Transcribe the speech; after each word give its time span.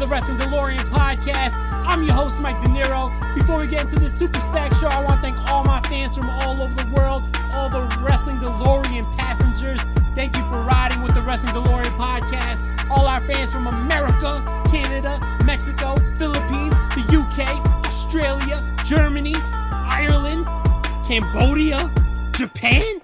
The 0.00 0.06
Wrestling 0.06 0.38
DeLorean 0.38 0.88
podcast. 0.88 1.58
I'm 1.84 2.02
your 2.02 2.14
host, 2.14 2.40
Mike 2.40 2.58
De 2.60 2.68
Niro. 2.68 3.12
Before 3.34 3.58
we 3.58 3.66
get 3.66 3.82
into 3.82 3.96
this 3.96 4.16
Super 4.16 4.40
Stack 4.40 4.72
show, 4.72 4.88
I 4.88 5.04
want 5.04 5.20
to 5.20 5.28
thank 5.28 5.36
all 5.50 5.62
my 5.62 5.78
fans 5.82 6.16
from 6.16 6.30
all 6.30 6.62
over 6.62 6.74
the 6.74 6.90
world, 6.90 7.22
all 7.52 7.68
the 7.68 7.82
Wrestling 8.02 8.38
DeLorean 8.38 9.04
passengers. 9.18 9.78
Thank 10.14 10.38
you 10.38 10.44
for 10.44 10.62
riding 10.62 11.02
with 11.02 11.14
the 11.14 11.20
Wrestling 11.20 11.52
DeLorean 11.52 11.94
podcast. 11.98 12.64
All 12.90 13.06
our 13.06 13.20
fans 13.26 13.52
from 13.52 13.66
America, 13.66 14.42
Canada, 14.70 15.20
Mexico, 15.44 15.96
Philippines, 16.16 16.78
the 16.96 17.04
UK, 17.20 17.60
Australia, 17.84 18.64
Germany, 18.82 19.34
Ireland, 19.70 20.46
Cambodia, 21.06 21.92
Japan. 22.32 23.02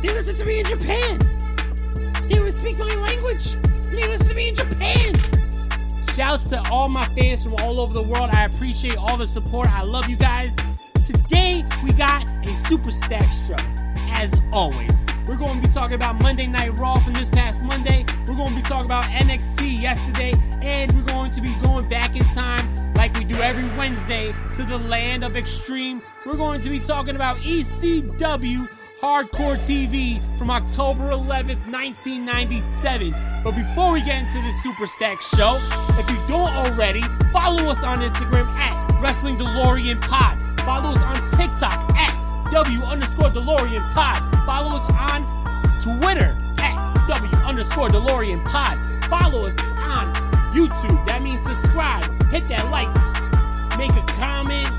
They 0.00 0.08
listen 0.08 0.36
to 0.36 0.46
me 0.46 0.60
in 0.60 0.64
Japan. 0.64 1.18
They 2.28 2.40
would 2.40 2.54
speak 2.54 2.78
my 2.78 2.86
language. 2.86 3.56
And 3.56 3.98
they 3.98 4.06
listen 4.08 4.28
to 4.28 4.34
me 4.34 4.48
in 4.48 4.54
Japan. 4.54 5.33
Shouts 6.12 6.44
to 6.50 6.62
all 6.70 6.88
my 6.88 7.06
fans 7.06 7.42
from 7.42 7.54
all 7.62 7.80
over 7.80 7.92
the 7.92 8.02
world. 8.02 8.30
I 8.30 8.44
appreciate 8.44 8.96
all 8.96 9.16
the 9.16 9.26
support. 9.26 9.68
I 9.70 9.82
love 9.82 10.08
you 10.08 10.16
guys. 10.16 10.56
Today, 11.04 11.64
we 11.82 11.92
got 11.92 12.28
a 12.44 12.54
Super 12.54 12.90
Stack 12.90 13.32
show. 13.32 13.56
As 14.16 14.40
always, 14.52 15.04
we're 15.26 15.36
going 15.36 15.60
to 15.60 15.66
be 15.66 15.72
talking 15.72 15.94
about 15.94 16.22
Monday 16.22 16.46
Night 16.46 16.72
Raw 16.74 16.96
from 17.00 17.14
this 17.14 17.28
past 17.28 17.64
Monday. 17.64 18.04
We're 18.28 18.36
going 18.36 18.50
to 18.50 18.56
be 18.56 18.62
talking 18.62 18.86
about 18.86 19.04
NXT 19.04 19.82
yesterday. 19.82 20.34
And 20.62 20.92
we're 20.92 21.02
going 21.02 21.32
to 21.32 21.40
be 21.40 21.52
going 21.56 21.88
back 21.88 22.16
in 22.16 22.24
time, 22.26 22.94
like 22.94 23.12
we 23.18 23.24
do 23.24 23.36
every 23.36 23.66
Wednesday, 23.76 24.32
to 24.52 24.62
the 24.62 24.78
land 24.78 25.24
of 25.24 25.36
extreme. 25.36 26.00
We're 26.24 26.36
going 26.36 26.60
to 26.60 26.70
be 26.70 26.78
talking 26.78 27.16
about 27.16 27.38
ECW 27.38 28.68
Hardcore 29.00 29.56
TV 29.56 30.20
from 30.38 30.50
October 30.50 31.10
11th, 31.10 31.66
1997. 31.66 33.14
But 33.42 33.56
before 33.56 33.92
we 33.92 34.02
get 34.02 34.22
into 34.22 34.40
this 34.42 34.62
Super 34.62 34.86
Stack 34.86 35.20
show, 35.20 35.58
if 35.98 36.08
you 36.08 36.16
don't 36.28 36.52
already, 36.54 37.02
follow 37.32 37.70
us 37.70 37.82
on 37.82 38.00
Instagram 38.00 38.52
at 38.54 39.00
Wrestling 39.02 39.36
DeLorean 39.36 40.00
Pod. 40.00 40.40
Follow 40.60 40.90
us 40.90 41.02
on 41.02 41.16
TikTok 41.38 41.92
at 41.96 42.50
W 42.52 42.82
underscore 42.82 43.30
DeLorean 43.30 43.88
Pod. 43.92 44.24
Follow 44.46 44.76
us 44.76 44.86
on 44.86 45.24
Twitter 45.82 46.36
at 46.58 47.06
W 47.08 47.36
underscore 47.38 47.88
DeLorean 47.88 48.44
Pod. 48.44 48.78
Follow 49.10 49.46
us 49.46 49.58
on 49.82 50.14
YouTube. 50.54 51.04
That 51.06 51.20
means 51.20 51.42
subscribe, 51.42 52.04
hit 52.30 52.46
that 52.48 52.70
like, 52.70 52.88
make 53.76 53.90
a 53.90 54.06
comment, 54.14 54.70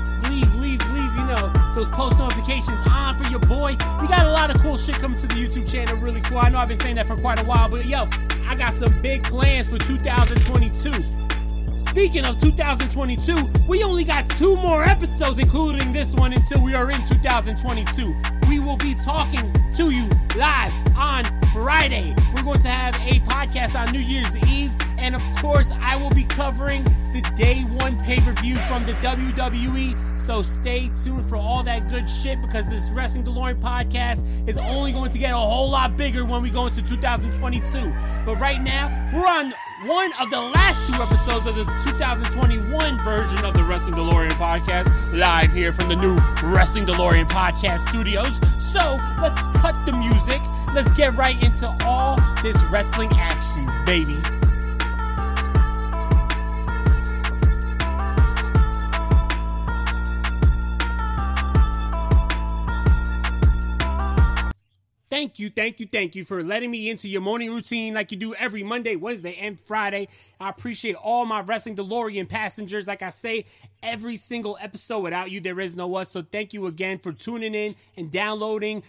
those 1.74 1.88
post 1.90 2.18
notifications 2.18 2.82
on 2.90 3.18
for 3.18 3.28
your 3.30 3.40
boy. 3.40 3.76
We 4.00 4.08
got 4.08 4.26
a 4.26 4.30
lot 4.30 4.54
of 4.54 4.60
cool 4.60 4.76
shit 4.76 4.96
coming 4.96 5.18
to 5.18 5.26
the 5.26 5.34
YouTube 5.34 5.70
channel, 5.70 5.96
really 5.96 6.20
cool. 6.22 6.38
I 6.38 6.48
know 6.48 6.58
I've 6.58 6.68
been 6.68 6.78
saying 6.78 6.96
that 6.96 7.06
for 7.06 7.16
quite 7.16 7.40
a 7.40 7.44
while, 7.48 7.68
but 7.68 7.86
yo, 7.86 8.08
I 8.46 8.54
got 8.54 8.74
some 8.74 9.00
big 9.02 9.24
plans 9.24 9.70
for 9.70 9.78
2022. 9.78 11.26
Speaking 11.74 12.24
of 12.24 12.36
2022, 12.38 13.66
we 13.66 13.82
only 13.82 14.04
got 14.04 14.28
two 14.28 14.56
more 14.56 14.82
episodes, 14.82 15.38
including 15.38 15.92
this 15.92 16.14
one, 16.14 16.32
until 16.32 16.62
we 16.62 16.74
are 16.74 16.90
in 16.90 16.98
2022. 17.06 18.14
We 18.48 18.60
will 18.60 18.76
be 18.76 18.94
talking 18.94 19.52
to 19.72 19.90
you 19.90 20.08
live 20.36 20.72
on 20.96 21.24
Friday. 21.52 22.14
We're 22.34 22.42
going 22.42 22.60
to 22.60 22.68
have 22.68 22.94
a 22.96 23.20
podcast 23.20 23.78
on 23.78 23.92
New 23.92 24.00
Year's 24.00 24.36
Eve, 24.48 24.74
and 25.06 25.14
of 25.14 25.22
course, 25.40 25.72
I 25.80 25.94
will 25.96 26.10
be 26.10 26.24
covering 26.24 26.82
the 26.82 27.22
day 27.36 27.62
one 27.78 27.96
pay 28.00 28.18
per 28.18 28.32
view 28.42 28.56
from 28.66 28.84
the 28.84 28.92
WWE. 28.94 30.18
So 30.18 30.42
stay 30.42 30.90
tuned 31.00 31.28
for 31.28 31.36
all 31.36 31.62
that 31.62 31.88
good 31.88 32.10
shit 32.10 32.42
because 32.42 32.68
this 32.68 32.90
Wrestling 32.90 33.24
DeLorean 33.24 33.60
podcast 33.60 34.48
is 34.48 34.58
only 34.58 34.90
going 34.90 35.12
to 35.12 35.18
get 35.18 35.32
a 35.32 35.36
whole 35.36 35.70
lot 35.70 35.96
bigger 35.96 36.24
when 36.24 36.42
we 36.42 36.50
go 36.50 36.66
into 36.66 36.82
2022. 36.82 37.94
But 38.24 38.40
right 38.40 38.60
now, 38.60 38.88
we're 39.14 39.28
on 39.28 39.54
one 39.84 40.10
of 40.20 40.28
the 40.30 40.40
last 40.40 40.90
two 40.90 41.00
episodes 41.00 41.46
of 41.46 41.54
the 41.54 41.64
2021 41.84 42.98
version 43.04 43.44
of 43.44 43.54
the 43.54 43.62
Wrestling 43.62 43.94
DeLorean 43.94 44.30
podcast, 44.30 45.16
live 45.16 45.52
here 45.52 45.72
from 45.72 45.88
the 45.88 45.96
new 45.96 46.16
Wrestling 46.42 46.84
DeLorean 46.84 47.28
podcast 47.28 47.88
studios. 47.88 48.40
So 48.60 48.98
let's 49.22 49.40
cut 49.60 49.86
the 49.86 49.92
music. 49.92 50.42
Let's 50.74 50.90
get 50.90 51.14
right 51.14 51.40
into 51.44 51.68
all 51.84 52.16
this 52.42 52.64
wrestling 52.64 53.10
action, 53.12 53.70
baby. 53.84 54.20
Thank 65.16 65.38
you, 65.38 65.48
thank 65.48 65.80
you, 65.80 65.86
thank 65.86 66.14
you 66.14 66.26
for 66.26 66.42
letting 66.42 66.70
me 66.70 66.90
into 66.90 67.08
your 67.08 67.22
morning 67.22 67.48
routine 67.50 67.94
like 67.94 68.12
you 68.12 68.18
do 68.18 68.34
every 68.34 68.62
Monday, 68.62 68.96
Wednesday, 68.96 69.34
and 69.40 69.58
Friday. 69.58 70.08
I 70.38 70.50
appreciate 70.50 70.94
all 70.94 71.24
my 71.24 71.40
Wrestling 71.40 71.74
DeLorean 71.74 72.28
passengers. 72.28 72.86
Like 72.86 73.00
I 73.00 73.08
say, 73.08 73.46
every 73.82 74.16
single 74.16 74.58
episode 74.60 74.98
without 74.98 75.30
you, 75.30 75.40
there 75.40 75.58
is 75.58 75.74
no 75.74 75.94
us. 75.94 76.10
So 76.10 76.20
thank 76.20 76.52
you 76.52 76.66
again 76.66 76.98
for 76.98 77.12
tuning 77.12 77.54
in 77.54 77.76
and 77.96 78.12
downloading, 78.12 78.82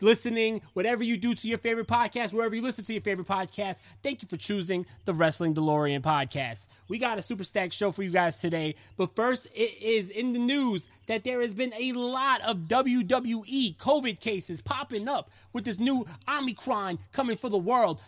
listening, 0.00 0.60
whatever 0.72 1.02
you 1.02 1.16
do 1.16 1.34
to 1.34 1.48
your 1.48 1.58
favorite 1.58 1.86
podcast, 1.86 2.32
wherever 2.32 2.54
you 2.54 2.62
listen 2.62 2.84
to 2.84 2.92
your 2.92 3.02
favorite 3.02 3.28
podcast. 3.28 3.80
Thank 4.02 4.22
you 4.22 4.28
for 4.28 4.36
choosing 4.36 4.86
the 5.04 5.14
Wrestling 5.14 5.54
DeLorean 5.54 6.00
podcast. 6.00 6.68
We 6.88 6.98
got 6.98 7.18
a 7.18 7.22
super 7.22 7.44
stack 7.44 7.72
show 7.72 7.92
for 7.92 8.02
you 8.02 8.10
guys 8.10 8.38
today. 8.40 8.74
But 8.96 9.14
first, 9.16 9.46
it 9.54 9.82
is 9.82 10.10
in 10.10 10.32
the 10.32 10.38
news 10.38 10.88
that 11.06 11.24
there 11.24 11.40
has 11.40 11.54
been 11.54 11.72
a 11.78 11.92
lot 11.92 12.40
of 12.42 12.68
WWE 12.68 13.76
COVID 13.76 14.20
cases 14.20 14.60
popping 14.60 15.08
up 15.08 15.30
with 15.52 15.64
this 15.64 15.78
new 15.78 16.06
Omicron 16.28 16.98
coming 17.12 17.36
for 17.36 17.48
the 17.48 17.58
world. 17.58 18.00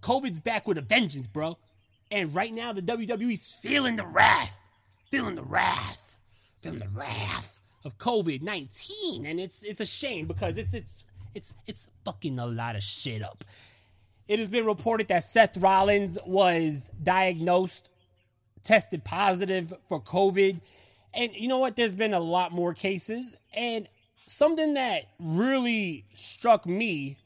COVID's 0.00 0.40
back 0.40 0.66
with 0.66 0.78
a 0.78 0.82
vengeance, 0.82 1.26
bro. 1.26 1.58
And 2.10 2.34
right 2.34 2.52
now, 2.52 2.72
the 2.72 2.82
WWE's 2.82 3.54
feeling 3.54 3.96
the 3.96 4.06
wrath, 4.06 4.62
feeling 5.10 5.36
the 5.36 5.42
wrath, 5.42 6.18
feeling 6.60 6.80
the 6.80 6.88
wrath 6.88 7.60
of 7.84 7.98
COVID 7.98 8.42
nineteen, 8.42 9.24
and 9.24 9.38
it's 9.38 9.62
it's 9.62 9.80
a 9.80 9.86
shame 9.86 10.26
because 10.26 10.58
it's 10.58 10.74
it's 10.74 11.06
it's 11.34 11.54
it's 11.66 11.90
fucking 12.04 12.38
a 12.38 12.46
lot 12.46 12.76
of 12.76 12.82
shit 12.82 13.22
up. 13.22 13.44
It 14.28 14.38
has 14.38 14.48
been 14.48 14.66
reported 14.66 15.08
that 15.08 15.24
Seth 15.24 15.56
Rollins 15.56 16.18
was 16.24 16.90
diagnosed, 17.02 17.90
tested 18.62 19.04
positive 19.04 19.72
for 19.88 20.00
COVID, 20.00 20.60
and 21.12 21.34
you 21.34 21.48
know 21.48 21.58
what? 21.58 21.76
There's 21.76 21.94
been 21.94 22.14
a 22.14 22.20
lot 22.20 22.52
more 22.52 22.74
cases, 22.74 23.36
and 23.54 23.88
something 24.16 24.74
that 24.74 25.02
really 25.18 26.04
struck 26.12 26.66
me 26.66 27.16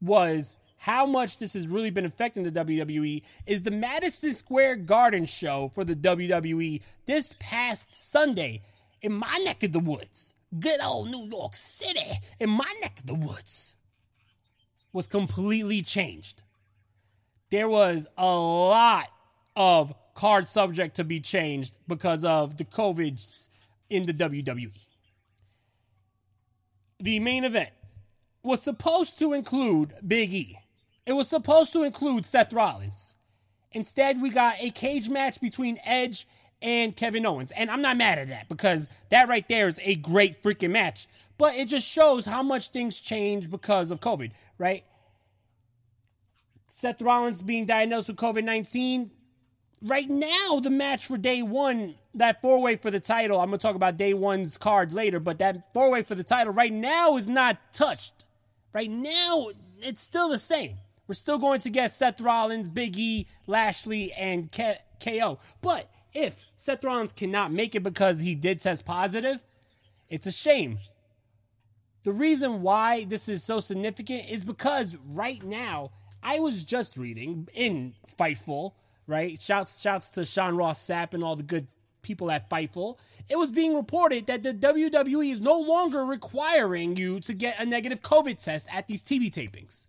was 0.00 0.56
how 0.78 1.04
much 1.04 1.38
this 1.38 1.52
has 1.52 1.68
really 1.68 1.90
been 1.90 2.06
affecting 2.06 2.42
the 2.42 2.52
WWE 2.52 3.22
is 3.44 3.62
the 3.62 3.70
Madison 3.70 4.32
Square 4.32 4.76
Garden 4.76 5.26
show 5.26 5.70
for 5.74 5.84
the 5.84 5.94
WWE 5.94 6.82
this 7.04 7.34
past 7.38 7.92
Sunday 7.92 8.62
in 9.02 9.12
my 9.12 9.38
neck 9.44 9.62
of 9.62 9.72
the 9.72 9.78
woods. 9.78 10.34
Good 10.58 10.80
old 10.82 11.08
New 11.10 11.26
York 11.28 11.54
City, 11.54 12.10
in 12.38 12.50
my 12.50 12.72
neck 12.82 12.98
of 13.00 13.06
the 13.06 13.14
woods, 13.14 13.76
was 14.92 15.06
completely 15.06 15.82
changed. 15.82 16.42
There 17.50 17.68
was 17.68 18.08
a 18.18 18.34
lot 18.34 19.08
of 19.54 19.94
card 20.14 20.48
subject 20.48 20.96
to 20.96 21.04
be 21.04 21.20
changed 21.20 21.76
because 21.86 22.24
of 22.24 22.56
the 22.56 22.64
COVIDs 22.64 23.48
in 23.88 24.06
the 24.06 24.14
WWE. 24.14 24.86
the 26.98 27.18
main 27.20 27.44
event 27.44 27.70
was 28.42 28.62
supposed 28.62 29.18
to 29.18 29.32
include 29.32 29.94
Big 30.06 30.32
E. 30.34 30.56
It 31.06 31.12
was 31.12 31.28
supposed 31.28 31.72
to 31.72 31.82
include 31.82 32.24
Seth 32.26 32.52
Rollins. 32.52 33.16
Instead, 33.72 34.20
we 34.20 34.30
got 34.30 34.56
a 34.60 34.70
cage 34.70 35.08
match 35.08 35.40
between 35.40 35.78
Edge 35.84 36.26
and 36.62 36.94
Kevin 36.94 37.26
Owens. 37.26 37.50
And 37.52 37.70
I'm 37.70 37.82
not 37.82 37.96
mad 37.96 38.18
at 38.18 38.28
that 38.28 38.48
because 38.48 38.88
that 39.10 39.28
right 39.28 39.46
there 39.48 39.66
is 39.66 39.80
a 39.82 39.96
great 39.96 40.42
freaking 40.42 40.70
match. 40.70 41.06
But 41.38 41.54
it 41.54 41.68
just 41.68 41.90
shows 41.90 42.26
how 42.26 42.42
much 42.42 42.68
things 42.68 43.00
change 43.00 43.50
because 43.50 43.90
of 43.90 44.00
COVID, 44.00 44.32
right? 44.58 44.84
Seth 46.66 47.02
Rollins 47.02 47.42
being 47.42 47.66
diagnosed 47.66 48.08
with 48.08 48.16
COVID 48.16 48.44
19. 48.44 49.10
Right 49.82 50.08
now, 50.10 50.60
the 50.62 50.70
match 50.70 51.06
for 51.06 51.16
day 51.16 51.42
one, 51.42 51.94
that 52.14 52.42
four 52.42 52.60
way 52.60 52.76
for 52.76 52.90
the 52.90 53.00
title, 53.00 53.40
I'm 53.40 53.48
going 53.48 53.58
to 53.58 53.62
talk 53.62 53.76
about 53.76 53.96
day 53.96 54.12
one's 54.12 54.58
cards 54.58 54.94
later, 54.94 55.20
but 55.20 55.38
that 55.38 55.72
four 55.72 55.90
way 55.90 56.02
for 56.02 56.14
the 56.14 56.24
title 56.24 56.52
right 56.52 56.72
now 56.72 57.16
is 57.16 57.28
not 57.28 57.58
touched. 57.72 58.26
Right 58.74 58.90
now, 58.90 59.48
it's 59.78 60.02
still 60.02 60.28
the 60.28 60.38
same. 60.38 60.76
We're 61.08 61.14
still 61.14 61.38
going 61.38 61.60
to 61.60 61.70
get 61.70 61.92
Seth 61.92 62.20
Rollins, 62.20 62.68
Big 62.68 62.96
E, 62.96 63.26
Lashley, 63.46 64.12
and 64.12 64.52
K- 64.52 64.78
KO. 65.02 65.38
But 65.60 65.90
if 66.12 66.50
Seth 66.56 66.84
Rollins 66.84 67.12
cannot 67.12 67.52
make 67.52 67.74
it 67.74 67.82
because 67.82 68.20
he 68.20 68.34
did 68.34 68.60
test 68.60 68.84
positive, 68.84 69.44
it's 70.08 70.26
a 70.26 70.32
shame. 70.32 70.78
The 72.02 72.12
reason 72.12 72.62
why 72.62 73.04
this 73.04 73.28
is 73.28 73.44
so 73.44 73.60
significant 73.60 74.30
is 74.30 74.44
because 74.44 74.96
right 75.04 75.42
now, 75.42 75.90
I 76.22 76.38
was 76.38 76.64
just 76.64 76.96
reading 76.96 77.48
in 77.54 77.94
Fightful, 78.18 78.72
right? 79.06 79.40
Shouts 79.40 79.80
shouts 79.80 80.10
to 80.10 80.24
Sean 80.24 80.56
Ross 80.56 80.78
Sapp 80.86 81.14
and 81.14 81.22
all 81.22 81.36
the 81.36 81.42
good 81.42 81.66
people 82.02 82.30
at 82.30 82.48
Fightful. 82.48 82.98
It 83.28 83.36
was 83.36 83.52
being 83.52 83.74
reported 83.74 84.26
that 84.26 84.42
the 84.42 84.52
WWE 84.52 85.32
is 85.32 85.40
no 85.40 85.58
longer 85.58 86.04
requiring 86.04 86.96
you 86.96 87.20
to 87.20 87.34
get 87.34 87.60
a 87.60 87.66
negative 87.66 88.00
COVID 88.02 88.42
test 88.42 88.68
at 88.74 88.88
these 88.88 89.02
TV 89.02 89.30
tapings. 89.30 89.86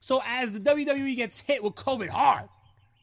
So 0.00 0.22
as 0.26 0.58
the 0.58 0.70
WWE 0.70 1.16
gets 1.16 1.40
hit 1.40 1.64
with 1.64 1.74
COVID 1.74 2.08
hard, 2.08 2.48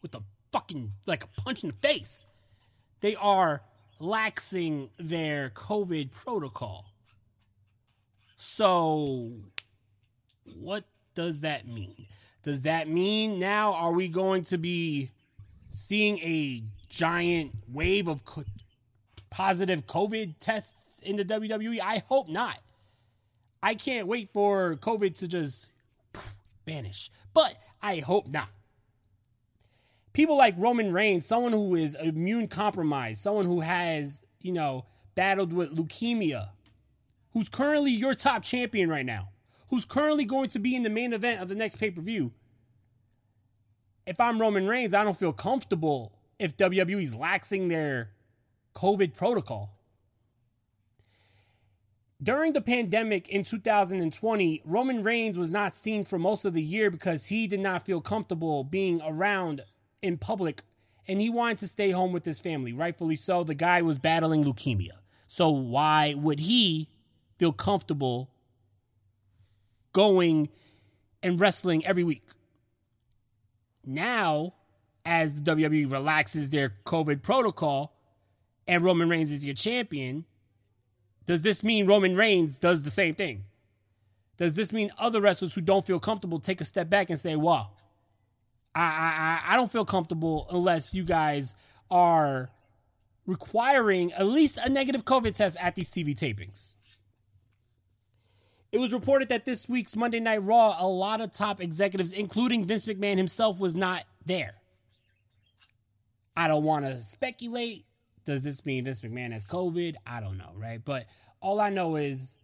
with 0.01 0.11
the 0.11 0.21
fucking 0.51 0.93
like 1.05 1.23
a 1.23 1.41
punch 1.41 1.63
in 1.63 1.71
the 1.71 1.77
face. 1.77 2.25
They 3.01 3.15
are 3.15 3.61
laxing 3.99 4.89
their 4.97 5.49
COVID 5.49 6.11
protocol. 6.11 6.85
So, 8.35 9.31
what 10.59 10.85
does 11.13 11.41
that 11.41 11.67
mean? 11.67 12.07
Does 12.43 12.63
that 12.63 12.87
mean 12.87 13.37
now 13.37 13.73
are 13.73 13.91
we 13.91 14.07
going 14.07 14.41
to 14.43 14.57
be 14.57 15.11
seeing 15.69 16.17
a 16.19 16.63
giant 16.89 17.51
wave 17.67 18.07
of 18.07 18.25
co- 18.25 18.43
positive 19.29 19.85
COVID 19.85 20.39
tests 20.39 20.99
in 21.01 21.17
the 21.17 21.25
WWE? 21.25 21.79
I 21.79 22.01
hope 22.07 22.27
not. 22.29 22.57
I 23.61 23.75
can't 23.75 24.07
wait 24.07 24.29
for 24.33 24.75
COVID 24.75 25.17
to 25.19 25.27
just 25.27 25.69
vanish, 26.65 27.11
but 27.33 27.55
I 27.81 27.97
hope 27.97 28.31
not 28.31 28.49
people 30.13 30.37
like 30.37 30.55
Roman 30.57 30.91
Reigns, 30.91 31.25
someone 31.25 31.53
who 31.53 31.75
is 31.75 31.95
immune 31.95 32.47
compromised, 32.47 33.21
someone 33.21 33.45
who 33.45 33.61
has, 33.61 34.23
you 34.39 34.51
know, 34.51 34.85
battled 35.15 35.53
with 35.53 35.75
leukemia, 35.75 36.49
who's 37.33 37.49
currently 37.49 37.91
your 37.91 38.13
top 38.13 38.43
champion 38.43 38.89
right 38.89 39.05
now, 39.05 39.29
who's 39.69 39.85
currently 39.85 40.25
going 40.25 40.49
to 40.49 40.59
be 40.59 40.75
in 40.75 40.83
the 40.83 40.89
main 40.89 41.13
event 41.13 41.41
of 41.41 41.47
the 41.47 41.55
next 41.55 41.77
pay 41.77 41.91
per 41.91 42.01
view. 42.01 42.33
If 44.05 44.19
I'm 44.19 44.41
Roman 44.41 44.67
Reigns, 44.67 44.93
I 44.93 45.03
don't 45.03 45.17
feel 45.17 45.33
comfortable 45.33 46.13
if 46.39 46.57
WWE's 46.57 47.15
laxing 47.15 47.69
their 47.69 48.09
COVID 48.73 49.15
protocol. 49.15 49.77
During 52.21 52.53
the 52.53 52.61
pandemic 52.61 53.29
in 53.29 53.43
2020, 53.43 54.61
Roman 54.65 55.01
Reigns 55.01 55.39
was 55.39 55.49
not 55.49 55.73
seen 55.73 56.03
for 56.03 56.19
most 56.19 56.45
of 56.45 56.53
the 56.53 56.61
year 56.61 56.91
because 56.91 57.27
he 57.27 57.47
did 57.47 57.59
not 57.59 57.85
feel 57.85 57.99
comfortable 57.99 58.63
being 58.63 59.01
around 59.03 59.61
in 60.01 60.17
public 60.17 60.61
and 61.07 61.19
he 61.19 61.29
wanted 61.29 61.57
to 61.59 61.67
stay 61.67 61.91
home 61.91 62.11
with 62.11 62.25
his 62.25 62.39
family. 62.39 62.73
Rightfully 62.73 63.15
so. 63.15 63.43
The 63.43 63.55
guy 63.55 63.81
was 63.81 63.99
battling 63.99 64.43
leukemia. 64.43 64.99
So 65.27 65.49
why 65.49 66.13
would 66.17 66.39
he 66.39 66.89
feel 67.39 67.53
comfortable 67.53 68.29
going 69.93 70.49
and 71.23 71.39
wrestling 71.39 71.85
every 71.85 72.03
week? 72.03 72.23
Now, 73.85 74.53
as 75.03 75.41
the 75.41 75.55
WWE 75.55 75.91
relaxes 75.91 76.49
their 76.49 76.75
COVID 76.85 77.23
protocol 77.23 77.95
and 78.67 78.83
Roman 78.83 79.09
Reigns 79.09 79.31
is 79.31 79.43
your 79.43 79.55
champion, 79.55 80.25
does 81.25 81.41
this 81.41 81.63
mean 81.63 81.87
Roman 81.87 82.15
Reigns 82.15 82.59
does 82.59 82.83
the 82.83 82.91
same 82.91 83.15
thing? 83.15 83.45
Does 84.37 84.53
this 84.53 84.71
mean 84.71 84.91
other 84.97 85.21
wrestlers 85.21 85.53
who 85.53 85.61
don't 85.61 85.85
feel 85.85 85.99
comfortable 85.99 86.39
take 86.39 86.61
a 86.61 86.65
step 86.65 86.89
back 86.89 87.09
and 87.09 87.19
say, 87.19 87.35
wow, 87.35 87.71
I, 88.73 89.39
I 89.45 89.53
I 89.53 89.55
don't 89.57 89.71
feel 89.71 89.85
comfortable 89.85 90.47
unless 90.49 90.95
you 90.95 91.03
guys 91.03 91.55
are 91.89 92.49
requiring 93.25 94.11
at 94.13 94.25
least 94.25 94.57
a 94.63 94.69
negative 94.69 95.05
COVID 95.05 95.35
test 95.35 95.57
at 95.59 95.75
these 95.75 95.89
TV 95.89 96.15
tapings. 96.15 96.75
It 98.71 98.79
was 98.79 98.93
reported 98.93 99.29
that 99.29 99.43
this 99.43 99.67
week's 99.67 99.97
Monday 99.97 100.21
Night 100.21 100.43
Raw, 100.43 100.75
a 100.79 100.87
lot 100.87 101.19
of 101.19 101.31
top 101.33 101.59
executives, 101.59 102.13
including 102.13 102.65
Vince 102.65 102.85
McMahon 102.85 103.17
himself, 103.17 103.59
was 103.59 103.75
not 103.75 104.05
there. 104.25 104.55
I 106.37 106.47
don't 106.47 106.63
want 106.63 106.85
to 106.85 106.95
speculate. 106.97 107.83
Does 108.23 108.43
this 108.43 108.65
mean 108.65 108.85
Vince 108.85 109.01
McMahon 109.01 109.33
has 109.33 109.43
COVID? 109.43 109.95
I 110.07 110.21
don't 110.21 110.37
know, 110.37 110.51
right? 110.55 110.79
But 110.83 111.05
all 111.41 111.59
I 111.59 111.69
know 111.69 111.97
is 111.97 112.37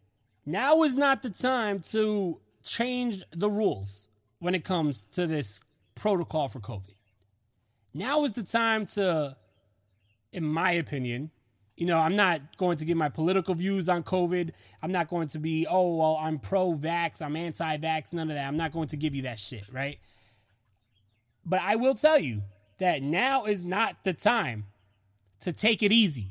now 0.45 0.83
is 0.83 0.97
not 0.97 1.21
the 1.21 1.30
time 1.30 1.80
to 1.91 2.41
change 2.63 3.23
the 3.31 3.50
rules 3.50 4.09
when 4.39 4.53
it 4.53 4.65
comes 4.65 5.06
to 5.06 5.27
this 5.27 5.62
protocol 5.99 6.47
for 6.47 6.59
COVID. 6.59 6.95
Now 7.94 8.23
is 8.23 8.35
the 8.35 8.44
time 8.44 8.85
to, 8.88 9.35
in 10.31 10.44
my 10.44 10.71
opinion, 10.71 11.31
you 11.75 11.85
know, 11.85 11.97
I'm 11.99 12.15
not 12.15 12.57
going 12.57 12.77
to 12.77 12.85
give 12.85 12.97
my 12.97 13.09
political 13.09 13.53
views 13.53 13.88
on 13.88 14.03
COVID. 14.03 14.51
I'm 14.81 14.91
not 14.91 15.09
going 15.09 15.27
to 15.29 15.39
be, 15.39 15.67
oh, 15.69 15.97
well, 15.97 16.17
I'm 16.19 16.39
pro 16.39 16.73
vax, 16.73 17.21
I'm 17.21 17.35
anti 17.35 17.77
vax, 17.77 18.13
none 18.13 18.29
of 18.29 18.35
that. 18.35 18.47
I'm 18.47 18.57
not 18.57 18.71
going 18.71 18.88
to 18.89 18.97
give 18.97 19.13
you 19.13 19.23
that 19.23 19.39
shit, 19.39 19.69
right? 19.71 19.99
But 21.45 21.61
I 21.61 21.75
will 21.75 21.94
tell 21.94 22.19
you 22.19 22.41
that 22.79 23.03
now 23.03 23.45
is 23.45 23.63
not 23.63 24.03
the 24.03 24.13
time 24.13 24.65
to 25.41 25.53
take 25.53 25.83
it 25.83 25.91
easy. 25.91 26.27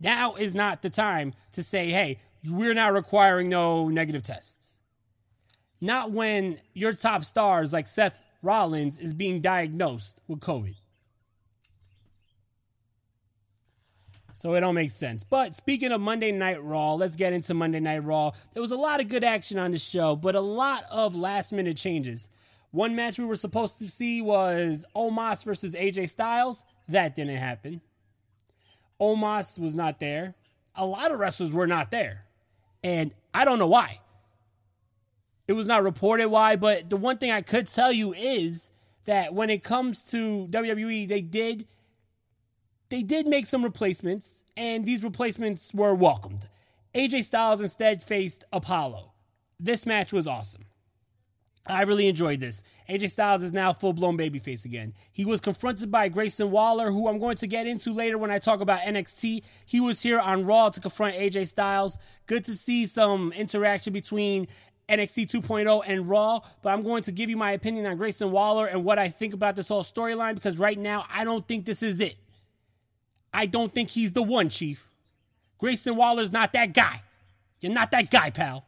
Now 0.00 0.34
is 0.34 0.54
not 0.54 0.82
the 0.82 0.90
time 0.90 1.32
to 1.52 1.62
say, 1.62 1.88
hey, 1.88 2.18
we're 2.48 2.74
not 2.74 2.92
requiring 2.92 3.48
no 3.48 3.88
negative 3.88 4.22
tests. 4.22 4.80
Not 5.80 6.10
when 6.10 6.58
your 6.74 6.92
top 6.92 7.24
stars 7.24 7.72
like 7.72 7.86
Seth 7.86 8.22
Rollins 8.46 9.00
is 9.00 9.12
being 9.12 9.40
diagnosed 9.40 10.22
with 10.28 10.38
COVID. 10.38 10.76
So 14.34 14.54
it 14.54 14.60
don't 14.60 14.74
make 14.74 14.92
sense. 14.92 15.24
But 15.24 15.56
speaking 15.56 15.90
of 15.90 16.00
Monday 16.00 16.30
Night 16.30 16.62
Raw, 16.62 16.94
let's 16.94 17.16
get 17.16 17.32
into 17.32 17.54
Monday 17.54 17.80
Night 17.80 18.04
Raw. 18.04 18.30
There 18.52 18.62
was 18.62 18.70
a 18.70 18.76
lot 18.76 19.00
of 19.00 19.08
good 19.08 19.24
action 19.24 19.58
on 19.58 19.72
the 19.72 19.78
show, 19.78 20.14
but 20.14 20.36
a 20.36 20.40
lot 20.40 20.84
of 20.92 21.16
last 21.16 21.52
minute 21.52 21.76
changes. 21.76 22.28
One 22.70 22.94
match 22.94 23.18
we 23.18 23.24
were 23.24 23.36
supposed 23.36 23.78
to 23.78 23.86
see 23.86 24.22
was 24.22 24.86
Omos 24.94 25.44
versus 25.44 25.74
AJ 25.74 26.10
Styles. 26.10 26.64
That 26.88 27.14
didn't 27.14 27.38
happen. 27.38 27.80
Omos 29.00 29.58
was 29.58 29.74
not 29.74 29.98
there. 29.98 30.34
A 30.76 30.86
lot 30.86 31.10
of 31.10 31.18
wrestlers 31.18 31.52
were 31.52 31.66
not 31.66 31.90
there. 31.90 32.26
And 32.84 33.12
I 33.34 33.44
don't 33.44 33.58
know 33.58 33.66
why. 33.66 33.98
It 35.48 35.52
was 35.52 35.66
not 35.66 35.82
reported 35.82 36.28
why, 36.28 36.56
but 36.56 36.90
the 36.90 36.96
one 36.96 37.18
thing 37.18 37.30
I 37.30 37.40
could 37.40 37.68
tell 37.68 37.92
you 37.92 38.12
is 38.12 38.72
that 39.04 39.32
when 39.32 39.50
it 39.50 39.62
comes 39.62 40.02
to 40.10 40.48
WWE, 40.48 41.06
they 41.06 41.22
did 41.22 41.66
they 42.88 43.02
did 43.02 43.26
make 43.26 43.46
some 43.46 43.64
replacements, 43.64 44.44
and 44.56 44.84
these 44.84 45.02
replacements 45.02 45.74
were 45.74 45.94
welcomed. 45.94 46.48
AJ 46.94 47.24
Styles 47.24 47.60
instead 47.60 48.02
faced 48.02 48.44
Apollo. 48.52 49.12
This 49.58 49.86
match 49.86 50.12
was 50.12 50.28
awesome. 50.28 50.62
I 51.68 51.82
really 51.82 52.06
enjoyed 52.06 52.38
this. 52.38 52.62
AJ 52.88 53.10
Styles 53.10 53.42
is 53.42 53.52
now 53.52 53.72
full 53.72 53.92
blown 53.92 54.16
babyface 54.16 54.64
again. 54.64 54.94
He 55.12 55.24
was 55.24 55.40
confronted 55.40 55.90
by 55.90 56.08
Grayson 56.08 56.52
Waller, 56.52 56.92
who 56.92 57.08
I'm 57.08 57.18
going 57.18 57.36
to 57.38 57.46
get 57.48 57.66
into 57.66 57.92
later 57.92 58.18
when 58.18 58.30
I 58.30 58.38
talk 58.38 58.60
about 58.60 58.80
NXT. 58.80 59.44
He 59.66 59.80
was 59.80 60.02
here 60.02 60.20
on 60.20 60.44
Raw 60.44 60.68
to 60.68 60.80
confront 60.80 61.16
AJ 61.16 61.48
Styles. 61.48 61.98
Good 62.26 62.44
to 62.44 62.52
see 62.52 62.86
some 62.86 63.32
interaction 63.32 63.92
between 63.92 64.46
NXT 64.88 65.26
2.0 65.40 65.82
and 65.86 66.08
Raw, 66.08 66.40
but 66.62 66.70
I'm 66.70 66.82
going 66.82 67.02
to 67.02 67.12
give 67.12 67.28
you 67.28 67.36
my 67.36 67.52
opinion 67.52 67.86
on 67.86 67.96
Grayson 67.96 68.30
Waller 68.30 68.66
and 68.66 68.84
what 68.84 68.98
I 68.98 69.08
think 69.08 69.34
about 69.34 69.56
this 69.56 69.68
whole 69.68 69.82
storyline 69.82 70.34
because 70.34 70.58
right 70.58 70.78
now 70.78 71.04
I 71.12 71.24
don't 71.24 71.46
think 71.46 71.64
this 71.64 71.82
is 71.82 72.00
it. 72.00 72.16
I 73.34 73.46
don't 73.46 73.74
think 73.74 73.90
he's 73.90 74.12
the 74.12 74.22
one, 74.22 74.48
Chief. 74.48 74.90
Grayson 75.58 75.96
Waller's 75.96 76.32
not 76.32 76.52
that 76.52 76.72
guy. 76.72 77.02
You're 77.60 77.72
not 77.72 77.90
that 77.90 78.10
guy, 78.10 78.30
pal. 78.30 78.64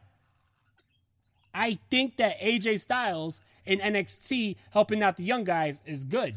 I 1.53 1.79
think 1.89 2.17
that 2.17 2.39
AJ 2.39 2.79
Styles 2.79 3.41
in 3.65 3.79
NXT 3.79 4.57
helping 4.71 5.01
out 5.01 5.17
the 5.17 5.23
young 5.23 5.43
guys 5.43 5.83
is 5.85 6.03
good. 6.03 6.35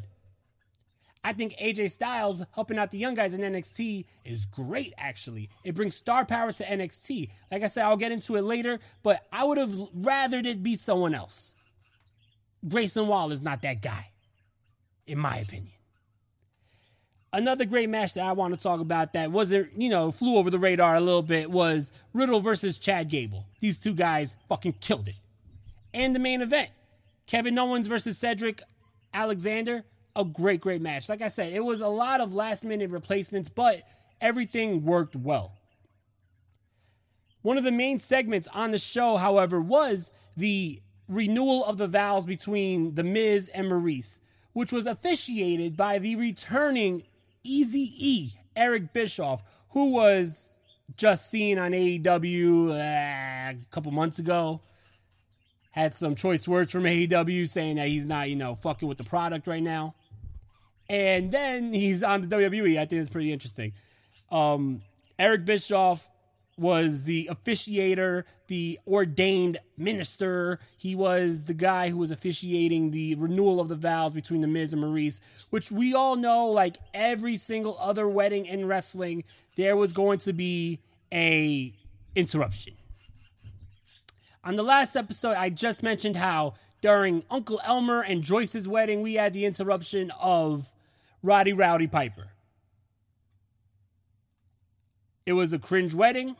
I 1.24 1.32
think 1.32 1.54
AJ 1.62 1.90
Styles 1.90 2.44
helping 2.54 2.78
out 2.78 2.90
the 2.90 2.98
young 2.98 3.14
guys 3.14 3.34
in 3.34 3.40
NXT 3.40 4.06
is 4.24 4.44
great, 4.44 4.92
actually. 4.98 5.50
It 5.62 5.74
brings 5.74 5.94
star 5.94 6.24
power 6.24 6.50
to 6.50 6.64
NXT. 6.64 7.30
Like 7.50 7.62
I 7.62 7.68
said, 7.68 7.84
I'll 7.84 7.96
get 7.96 8.10
into 8.10 8.34
it 8.36 8.42
later, 8.42 8.80
but 9.02 9.24
I 9.32 9.44
would 9.44 9.58
have 9.58 9.70
rathered 9.70 10.46
it 10.46 10.62
be 10.62 10.74
someone 10.74 11.14
else. 11.14 11.54
Grayson 12.66 13.06
Waller 13.06 13.32
is 13.32 13.42
not 13.42 13.62
that 13.62 13.82
guy, 13.82 14.10
in 15.06 15.18
my 15.18 15.36
opinion. 15.36 15.72
Another 17.32 17.64
great 17.64 17.88
match 17.88 18.14
that 18.14 18.26
I 18.26 18.32
want 18.32 18.52
to 18.52 18.60
talk 18.60 18.80
about 18.80 19.14
that 19.14 19.30
wasn't, 19.30 19.70
you 19.80 19.88
know, 19.88 20.12
flew 20.12 20.36
over 20.36 20.50
the 20.50 20.58
radar 20.58 20.96
a 20.96 21.00
little 21.00 21.22
bit 21.22 21.50
was 21.50 21.90
Riddle 22.12 22.40
versus 22.40 22.78
Chad 22.78 23.08
Gable. 23.08 23.46
These 23.60 23.78
two 23.78 23.94
guys 23.94 24.36
fucking 24.48 24.74
killed 24.80 25.08
it. 25.08 25.18
And 25.94 26.14
the 26.14 26.20
main 26.20 26.42
event, 26.42 26.70
Kevin 27.26 27.58
Owens 27.58 27.86
versus 27.86 28.18
Cedric 28.18 28.60
Alexander, 29.14 29.84
a 30.14 30.24
great, 30.24 30.60
great 30.60 30.82
match. 30.82 31.08
Like 31.08 31.22
I 31.22 31.28
said, 31.28 31.52
it 31.52 31.64
was 31.64 31.80
a 31.80 31.88
lot 31.88 32.20
of 32.20 32.34
last 32.34 32.64
minute 32.64 32.90
replacements, 32.90 33.48
but 33.48 33.82
everything 34.20 34.84
worked 34.84 35.16
well. 35.16 35.58
One 37.42 37.58
of 37.58 37.64
the 37.64 37.72
main 37.72 37.98
segments 37.98 38.48
on 38.54 38.70
the 38.70 38.78
show, 38.78 39.16
however, 39.16 39.60
was 39.60 40.12
the 40.36 40.80
renewal 41.08 41.64
of 41.64 41.76
the 41.76 41.88
vows 41.88 42.24
between 42.24 42.94
The 42.94 43.02
Miz 43.02 43.48
and 43.48 43.68
Maurice, 43.68 44.20
which 44.52 44.72
was 44.72 44.86
officiated 44.86 45.76
by 45.76 45.98
the 45.98 46.14
returning 46.16 47.02
Easy 47.42 47.92
E, 47.98 48.30
Eric 48.54 48.92
Bischoff, 48.92 49.42
who 49.70 49.92
was 49.92 50.50
just 50.96 51.30
seen 51.30 51.58
on 51.58 51.72
AEW 51.72 52.70
uh, 52.70 52.72
a 52.74 53.56
couple 53.70 53.90
months 53.90 54.18
ago. 54.18 54.60
Had 55.72 55.94
some 55.94 56.14
choice 56.14 56.46
words 56.46 56.70
from 56.70 56.84
AEW 56.84 57.48
saying 57.48 57.76
that 57.76 57.88
he's 57.88 58.06
not, 58.06 58.28
you 58.28 58.36
know, 58.36 58.54
fucking 58.54 58.88
with 58.88 58.98
the 58.98 59.04
product 59.04 59.46
right 59.48 59.62
now. 59.62 59.94
And 60.92 61.32
then 61.32 61.72
he's 61.72 62.02
on 62.02 62.20
the 62.20 62.26
WWE. 62.26 62.78
I 62.78 62.84
think 62.84 63.00
it's 63.00 63.08
pretty 63.08 63.32
interesting. 63.32 63.72
Um, 64.30 64.82
Eric 65.18 65.46
Bischoff 65.46 66.10
was 66.58 67.04
the 67.04 67.30
officiator, 67.32 68.24
the 68.48 68.78
ordained 68.86 69.56
minister. 69.78 70.58
He 70.76 70.94
was 70.94 71.46
the 71.46 71.54
guy 71.54 71.88
who 71.88 71.96
was 71.96 72.10
officiating 72.10 72.90
the 72.90 73.14
renewal 73.14 73.58
of 73.58 73.68
the 73.68 73.74
vows 73.74 74.12
between 74.12 74.42
The 74.42 74.46
Miz 74.46 74.74
and 74.74 74.82
Maurice, 74.82 75.22
which 75.48 75.72
we 75.72 75.94
all 75.94 76.14
know, 76.14 76.48
like 76.48 76.76
every 76.92 77.38
single 77.38 77.78
other 77.80 78.06
wedding 78.06 78.44
in 78.44 78.66
wrestling, 78.66 79.24
there 79.56 79.76
was 79.78 79.94
going 79.94 80.18
to 80.18 80.34
be 80.34 80.78
a 81.10 81.72
interruption. 82.14 82.74
On 84.44 84.56
the 84.56 84.62
last 84.62 84.94
episode, 84.94 85.36
I 85.38 85.48
just 85.48 85.82
mentioned 85.82 86.16
how 86.16 86.52
during 86.82 87.24
Uncle 87.30 87.60
Elmer 87.64 88.02
and 88.02 88.22
Joyce's 88.22 88.68
wedding, 88.68 89.00
we 89.00 89.14
had 89.14 89.32
the 89.32 89.46
interruption 89.46 90.10
of 90.20 90.71
Roddy 91.22 91.52
Rowdy 91.52 91.86
Piper. 91.86 92.28
It 95.24 95.34
was 95.34 95.52
a 95.52 95.58
cringe 95.58 95.94
wedding, 95.94 96.36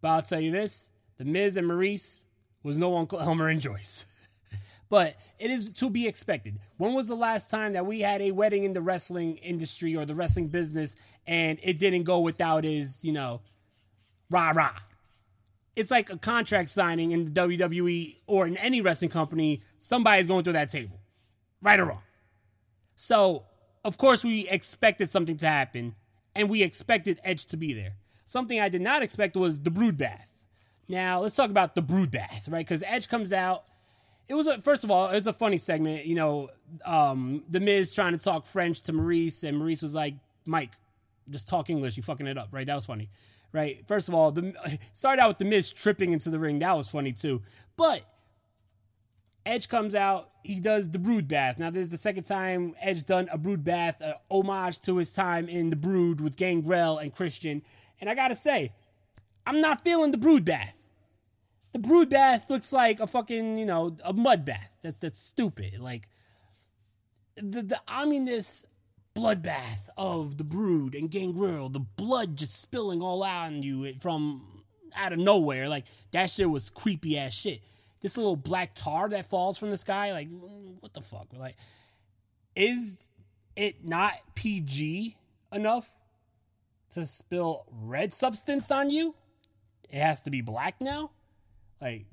but 0.00 0.08
I'll 0.08 0.22
tell 0.22 0.40
you 0.40 0.52
this 0.52 0.90
The 1.18 1.24
Miz 1.24 1.56
and 1.56 1.66
Maurice 1.66 2.24
was 2.62 2.78
no 2.78 2.96
Uncle 2.96 3.20
Elmer 3.20 3.48
and 3.48 3.60
Joyce. 3.60 4.06
but 4.88 5.16
it 5.38 5.50
is 5.50 5.70
to 5.72 5.90
be 5.90 6.06
expected. 6.06 6.58
When 6.76 6.94
was 6.94 7.08
the 7.08 7.16
last 7.16 7.50
time 7.50 7.72
that 7.72 7.86
we 7.86 8.00
had 8.00 8.22
a 8.22 8.30
wedding 8.30 8.64
in 8.64 8.72
the 8.72 8.80
wrestling 8.80 9.36
industry 9.38 9.96
or 9.96 10.04
the 10.04 10.14
wrestling 10.14 10.48
business 10.48 11.18
and 11.26 11.58
it 11.62 11.78
didn't 11.78 12.04
go 12.04 12.20
without 12.20 12.64
his, 12.64 13.04
you 13.04 13.12
know, 13.12 13.40
rah 14.30 14.52
rah? 14.54 14.76
It's 15.74 15.90
like 15.90 16.10
a 16.10 16.18
contract 16.18 16.68
signing 16.68 17.12
in 17.12 17.24
the 17.24 17.30
WWE 17.30 18.16
or 18.26 18.46
in 18.46 18.56
any 18.56 18.80
wrestling 18.80 19.10
company, 19.10 19.60
somebody's 19.76 20.26
going 20.26 20.42
through 20.42 20.54
that 20.54 20.70
table, 20.70 21.00
right 21.62 21.78
or 21.78 21.86
wrong. 21.86 22.02
So, 22.96 23.46
of 23.88 23.96
course, 23.96 24.22
we 24.22 24.46
expected 24.48 25.08
something 25.08 25.38
to 25.38 25.46
happen 25.46 25.94
and 26.36 26.50
we 26.50 26.62
expected 26.62 27.18
Edge 27.24 27.46
to 27.46 27.56
be 27.56 27.72
there. 27.72 27.94
Something 28.26 28.60
I 28.60 28.68
did 28.68 28.82
not 28.82 29.02
expect 29.02 29.34
was 29.34 29.60
the 29.62 29.70
Brood 29.70 29.96
Bath. 29.96 30.44
Now, 30.88 31.20
let's 31.20 31.34
talk 31.34 31.48
about 31.48 31.74
the 31.74 31.80
Brood 31.80 32.10
Bath, 32.10 32.50
right? 32.50 32.64
Because 32.64 32.82
Edge 32.86 33.08
comes 33.08 33.32
out. 33.32 33.64
It 34.28 34.34
was 34.34 34.46
a, 34.46 34.58
first 34.58 34.84
of 34.84 34.90
all, 34.90 35.08
it 35.08 35.14
was 35.14 35.26
a 35.26 35.32
funny 35.32 35.56
segment. 35.56 36.04
You 36.04 36.16
know, 36.16 36.50
um, 36.84 37.44
the 37.48 37.60
Miz 37.60 37.94
trying 37.94 38.12
to 38.12 38.18
talk 38.18 38.44
French 38.44 38.82
to 38.82 38.92
Maurice, 38.92 39.42
and 39.42 39.56
Maurice 39.56 39.80
was 39.80 39.94
like, 39.94 40.14
"Mike, 40.44 40.74
just 41.30 41.48
talk 41.48 41.70
English. 41.70 41.96
You 41.96 42.02
fucking 42.02 42.26
it 42.26 42.36
up, 42.36 42.48
right?" 42.52 42.66
That 42.66 42.74
was 42.74 42.84
funny, 42.84 43.08
right? 43.52 43.82
First 43.88 44.10
of 44.10 44.14
all, 44.14 44.32
the 44.32 44.54
started 44.92 45.22
out 45.22 45.28
with 45.28 45.38
the 45.38 45.46
Miz 45.46 45.72
tripping 45.72 46.12
into 46.12 46.28
the 46.28 46.38
ring. 46.38 46.58
That 46.58 46.76
was 46.76 46.90
funny 46.90 47.12
too. 47.12 47.40
But 47.78 48.02
Edge 49.48 49.66
comes 49.66 49.94
out, 49.94 50.28
he 50.44 50.60
does 50.60 50.90
the 50.90 50.98
Brood 50.98 51.26
Bath. 51.26 51.58
Now, 51.58 51.70
this 51.70 51.84
is 51.84 51.88
the 51.88 51.96
second 51.96 52.24
time 52.24 52.74
Edge 52.82 53.04
done 53.04 53.28
a 53.32 53.38
Brood 53.38 53.64
Bath, 53.64 54.02
a 54.02 54.14
homage 54.30 54.78
to 54.80 54.98
his 54.98 55.14
time 55.14 55.48
in 55.48 55.70
the 55.70 55.76
Brood 55.76 56.20
with 56.20 56.36
Gangrel 56.36 56.98
and 56.98 57.14
Christian. 57.14 57.62
And 57.98 58.10
I 58.10 58.14
gotta 58.14 58.34
say, 58.34 58.74
I'm 59.46 59.62
not 59.62 59.82
feeling 59.82 60.10
the 60.10 60.18
Brood 60.18 60.44
Bath. 60.44 60.76
The 61.72 61.78
Brood 61.78 62.10
Bath 62.10 62.50
looks 62.50 62.74
like 62.74 63.00
a 63.00 63.06
fucking, 63.06 63.56
you 63.56 63.64
know, 63.64 63.96
a 64.04 64.12
mud 64.12 64.44
bath. 64.44 64.74
That's 64.82 65.00
that's 65.00 65.18
stupid. 65.18 65.78
Like 65.78 66.10
the 67.36 67.62
the 67.62 67.80
ominous 67.88 68.66
bloodbath 69.14 69.88
of 69.96 70.36
the 70.36 70.44
Brood 70.44 70.94
and 70.94 71.10
Gangrel, 71.10 71.70
the 71.70 71.80
blood 71.80 72.36
just 72.36 72.60
spilling 72.60 73.00
all 73.00 73.22
out 73.22 73.46
on 73.46 73.62
you 73.62 73.94
from 73.94 74.62
out 74.94 75.14
of 75.14 75.18
nowhere. 75.18 75.70
Like 75.70 75.86
that 76.10 76.28
shit 76.28 76.50
was 76.50 76.68
creepy 76.68 77.18
ass 77.18 77.32
shit 77.32 77.62
this 78.00 78.16
little 78.16 78.36
black 78.36 78.74
tar 78.74 79.08
that 79.10 79.26
falls 79.26 79.58
from 79.58 79.70
the 79.70 79.76
sky. 79.76 80.12
Like, 80.12 80.28
what 80.80 80.94
the 80.94 81.00
fuck? 81.00 81.26
We're 81.32 81.40
Like, 81.40 81.56
is 82.54 83.08
it 83.56 83.84
not 83.84 84.12
PG 84.34 85.16
enough 85.52 85.88
to 86.90 87.04
spill 87.04 87.66
red 87.70 88.12
substance 88.12 88.70
on 88.70 88.90
you? 88.90 89.14
It 89.90 89.98
has 90.00 90.20
to 90.22 90.30
be 90.30 90.40
black 90.40 90.80
now? 90.80 91.10
Like, 91.80 92.06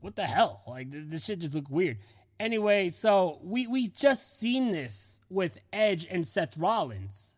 what 0.00 0.16
the 0.16 0.24
hell? 0.24 0.62
Like, 0.66 0.88
this 0.90 1.26
shit 1.26 1.40
just 1.40 1.54
look 1.54 1.70
weird. 1.70 1.98
Anyway, 2.38 2.88
so 2.88 3.38
we 3.42 3.66
we 3.66 3.88
just 3.88 4.38
seen 4.38 4.70
this 4.70 5.20
with 5.28 5.60
Edge 5.72 6.06
and 6.10 6.26
Seth 6.26 6.56
Rollins. 6.56 7.34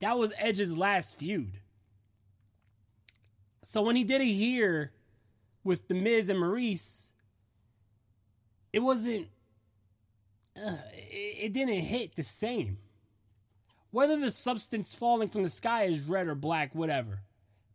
That 0.00 0.18
was 0.18 0.32
Edge's 0.36 0.76
last 0.76 1.16
feud. 1.16 1.60
So 3.62 3.82
when 3.82 3.94
he 3.94 4.02
did 4.02 4.20
it 4.20 4.26
here, 4.26 4.92
with 5.64 5.88
the 5.88 5.94
Miz 5.94 6.28
and 6.28 6.38
Maurice, 6.38 7.12
it 8.72 8.80
wasn't. 8.80 9.28
Uh, 10.56 10.76
it, 10.92 11.44
it 11.44 11.52
didn't 11.52 11.74
hit 11.74 12.14
the 12.14 12.22
same. 12.22 12.78
Whether 13.90 14.18
the 14.18 14.30
substance 14.30 14.94
falling 14.94 15.28
from 15.28 15.42
the 15.42 15.48
sky 15.48 15.84
is 15.84 16.06
red 16.06 16.26
or 16.26 16.34
black, 16.34 16.74
whatever, 16.74 17.20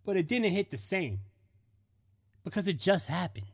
but 0.03 0.17
it 0.17 0.27
didn't 0.27 0.51
hit 0.51 0.71
the 0.71 0.77
same 0.77 1.19
because 2.43 2.67
it 2.67 2.79
just 2.79 3.07
happened. 3.07 3.45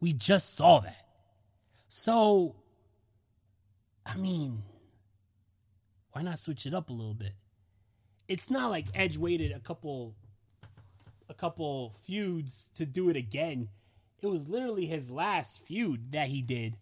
We 0.00 0.12
just 0.12 0.54
saw 0.54 0.80
that. 0.80 1.06
So, 1.88 2.56
I 4.04 4.16
mean, 4.16 4.64
why 6.10 6.22
not 6.22 6.38
switch 6.38 6.66
it 6.66 6.74
up 6.74 6.90
a 6.90 6.92
little 6.92 7.14
bit? 7.14 7.32
It's 8.28 8.50
not 8.50 8.70
like 8.70 8.86
Edge 8.94 9.16
waited 9.16 9.52
a 9.52 9.60
couple 9.60 10.14
a 11.28 11.34
couple 11.34 11.90
feuds 11.90 12.70
to 12.74 12.86
do 12.86 13.08
it 13.08 13.16
again. 13.16 13.68
It 14.20 14.26
was 14.26 14.48
literally 14.48 14.86
his 14.86 15.10
last 15.10 15.64
feud 15.64 16.12
that 16.12 16.28
he 16.28 16.40
did. 16.40 16.76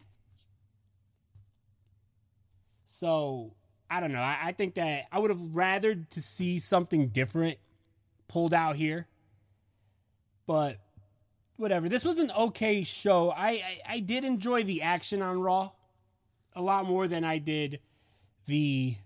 So 2.85 3.55
I 3.91 4.01
don't 4.01 4.13
know. 4.13 4.21
I, 4.21 4.39
I 4.45 4.53
think 4.53 4.75
that 4.75 5.05
I 5.11 5.19
would 5.19 5.31
have 5.31 5.57
rather 5.57 5.95
to 5.95 6.23
see 6.23 6.59
something 6.59 7.09
different 7.09 7.59
pulled 8.29 8.55
out 8.55 8.77
here. 8.77 9.07
But 10.47 10.77
whatever. 11.57 11.89
This 11.89 12.05
was 12.05 12.19
an 12.19 12.31
okay 12.37 12.83
show. 12.83 13.31
I, 13.31 13.49
I, 13.49 13.79
I 13.89 14.01
did 14.01 14.25
enjoy 14.25 14.63
the 14.65 14.83
action 14.83 15.23
on 15.23 15.41
Raw 15.41 15.71
a 16.55 16.63
lot 16.63 16.87
more 16.87 17.09
than 17.09 17.25
I 17.25 17.39
did 17.39 17.81
the 18.47 18.97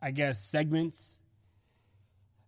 I 0.00 0.10
guess 0.10 0.40
segments 0.40 1.20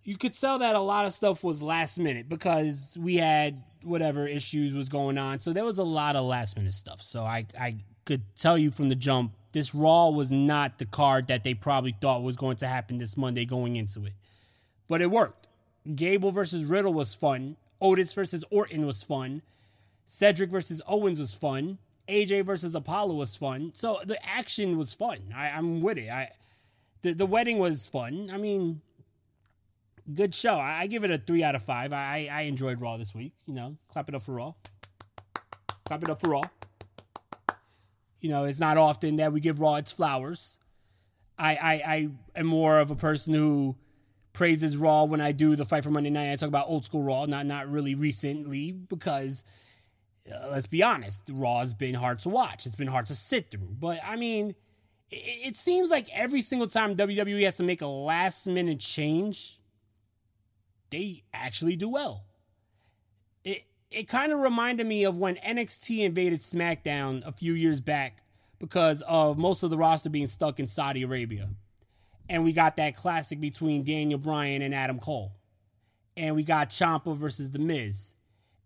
you 0.09 0.17
could 0.17 0.33
tell 0.33 0.61
that 0.61 0.75
a 0.75 0.81
lot 0.81 1.05
of 1.05 1.13
stuff 1.13 1.45
was 1.45 1.63
last 1.63 1.99
minute 1.99 2.31
because 2.31 2.97
we 2.99 3.17
had 3.17 3.63
whatever 3.83 4.27
issues 4.27 4.75
was 4.75 4.89
going 4.89 5.19
on. 5.19 5.39
So 5.39 5.53
there 5.53 5.67
was 5.67 5.79
a 5.79 5.85
lot 5.85 6.17
of 6.17 6.25
last 6.25 6.57
minute 6.57 6.73
stuff. 6.73 7.03
So 7.03 7.25
I, 7.25 7.45
I 7.61 7.77
could 8.07 8.23
tell 8.35 8.57
you 8.57 8.71
from 8.71 8.89
the 8.89 8.95
jump, 8.95 9.35
this 9.53 9.75
Raw 9.75 10.09
was 10.09 10.33
not 10.33 10.79
the 10.79 10.87
card 10.87 11.27
that 11.27 11.45
they 11.45 11.53
probably 11.53 11.95
thought 12.01 12.23
was 12.23 12.37
going 12.37 12.57
to 12.57 12.67
happen 12.67 12.97
this 12.97 13.19
Monday 13.19 13.45
going 13.45 13.77
into 13.77 14.07
it. 14.07 14.15
But 14.89 15.03
it 15.03 15.11
worked. 15.11 15.47
Gable 15.95 16.31
versus 16.31 16.65
Riddle 16.65 16.95
was 16.95 17.15
fun. 17.15 17.59
Otis 17.79 18.15
versus 18.15 18.47
Orton 18.51 18.87
was 18.87 19.03
fun. 19.03 19.43
Cedric 20.07 20.49
versus 20.49 20.81
Owens 20.89 21.21
was 21.21 21.35
fun. 21.35 21.77
AJ 22.09 22.47
versus 22.47 22.75
Apollo 22.75 23.15
was 23.15 23.37
fun. 23.37 23.73
So 23.75 23.99
the 24.07 24.17
action 24.27 24.79
was 24.79 24.95
fun. 24.95 25.35
I, 25.37 25.49
am 25.49 25.83
with 25.83 25.99
it. 25.99 26.09
I 26.09 26.31
the, 27.03 27.13
the 27.13 27.27
wedding 27.27 27.59
was 27.59 27.91
fun. 27.91 28.31
I 28.33 28.39
mean, 28.39 28.81
good 30.15 30.35
show. 30.35 30.55
I, 30.55 30.81
I, 30.81 30.87
give 30.87 31.05
it 31.05 31.11
a 31.11 31.19
three 31.19 31.43
out 31.43 31.55
of 31.55 31.63
five. 31.63 31.93
I, 31.93 32.29
I 32.31 32.43
enjoyed 32.43 32.81
Raw 32.81 32.97
this 32.97 33.15
week. 33.15 33.33
You 33.47 33.55
know, 33.55 33.77
clap 33.89 34.09
it 34.09 34.15
up 34.15 34.23
for 34.23 34.35
Raw. 34.35 34.55
Clap 35.85 36.03
it 36.03 36.11
up 36.11 36.21
for 36.21 36.31
Raw. 36.31 36.43
You 38.21 38.31
know, 38.31 38.45
it's 38.45 38.61
not 38.61 38.77
often 38.77 39.17
that 39.17 39.33
we 39.33 39.41
give 39.41 39.61
Raw 39.61 39.77
its 39.77 39.93
flowers. 39.93 40.59
I, 41.39 41.53
I, 41.55 41.73
I 41.87 42.09
am 42.41 42.47
more 42.47 42.81
of 42.81 42.91
a 42.91 42.97
person 42.97 43.33
who 43.33 43.77
praises 44.33 44.77
Raw 44.77 45.05
when 45.05 45.21
I 45.21 45.33
do 45.33 45.57
the 45.57 45.65
fight 45.65 45.85
for 45.85 45.91
Monday 45.91 46.11
night. 46.11 46.33
I 46.33 46.37
talk 46.37 46.49
about 46.49 46.69
old 46.69 46.85
school 46.85 47.03
Raw, 47.03 47.27
not 47.27 47.47
not 47.47 47.69
really 47.69 47.95
recently, 47.95 48.73
because 48.73 49.45
uh, 50.31 50.49
let's 50.51 50.67
be 50.67 50.83
honest, 50.83 51.31
Raw 51.33 51.61
has 51.61 51.75
been 51.75 51.95
hard 51.95 52.19
to 52.21 52.29
watch. 52.29 52.67
It's 52.67 52.77
been 52.77 52.89
hard 52.89 53.07
to 53.07 53.15
sit 53.15 53.51
through. 53.51 53.77
But 53.79 54.01
I 54.05 54.17
mean, 54.17 54.51
it, 55.11 55.49
it 55.49 55.57
seems 55.57 55.91
like 55.91 56.09
every 56.13 56.43
single 56.43 56.69
time 56.69 56.97
WWE 56.97 57.45
has 57.45 57.57
to 57.59 57.65
make 57.65 57.83
a 57.83 57.87
last 57.87 58.47
minute 58.49 58.81
change, 58.81 59.61
they 60.91 61.23
actually 61.33 61.77
do 61.77 61.89
well. 61.89 62.25
It 63.45 63.65
it 63.91 64.09
kind 64.09 64.33
of 64.33 64.39
reminded 64.39 64.87
me 64.87 65.05
of 65.05 65.17
when 65.19 65.37
NXT 65.37 66.05
invaded 66.05 66.41
SmackDown 66.41 67.27
a 67.27 67.33
few 67.33 67.55
years 67.55 67.81
back 67.81 68.23
because 68.59 69.03
of 69.03 69.39
most 69.39 69.63
of 69.63 69.71
the 69.71 69.79
roster 69.79 70.11
being 70.11 70.27
stuck 70.27 70.61
in 70.61 70.67
Saudi 70.67 71.03
Arabia. 71.03 71.49
And 72.29 72.45
we 72.45 72.53
got 72.53 72.77
that 72.77 72.95
classic 72.95 73.41
between 73.41 73.85
Daniel 73.85 74.19
Bryan 74.19 74.61
and 74.61 74.75
Adam 74.75 74.99
Cole. 74.99 75.33
And 76.17 76.35
we 76.35 76.43
got 76.43 76.69
Ciampa 76.69 77.17
versus 77.17 77.53
The 77.53 77.59
Miz. 77.59 78.15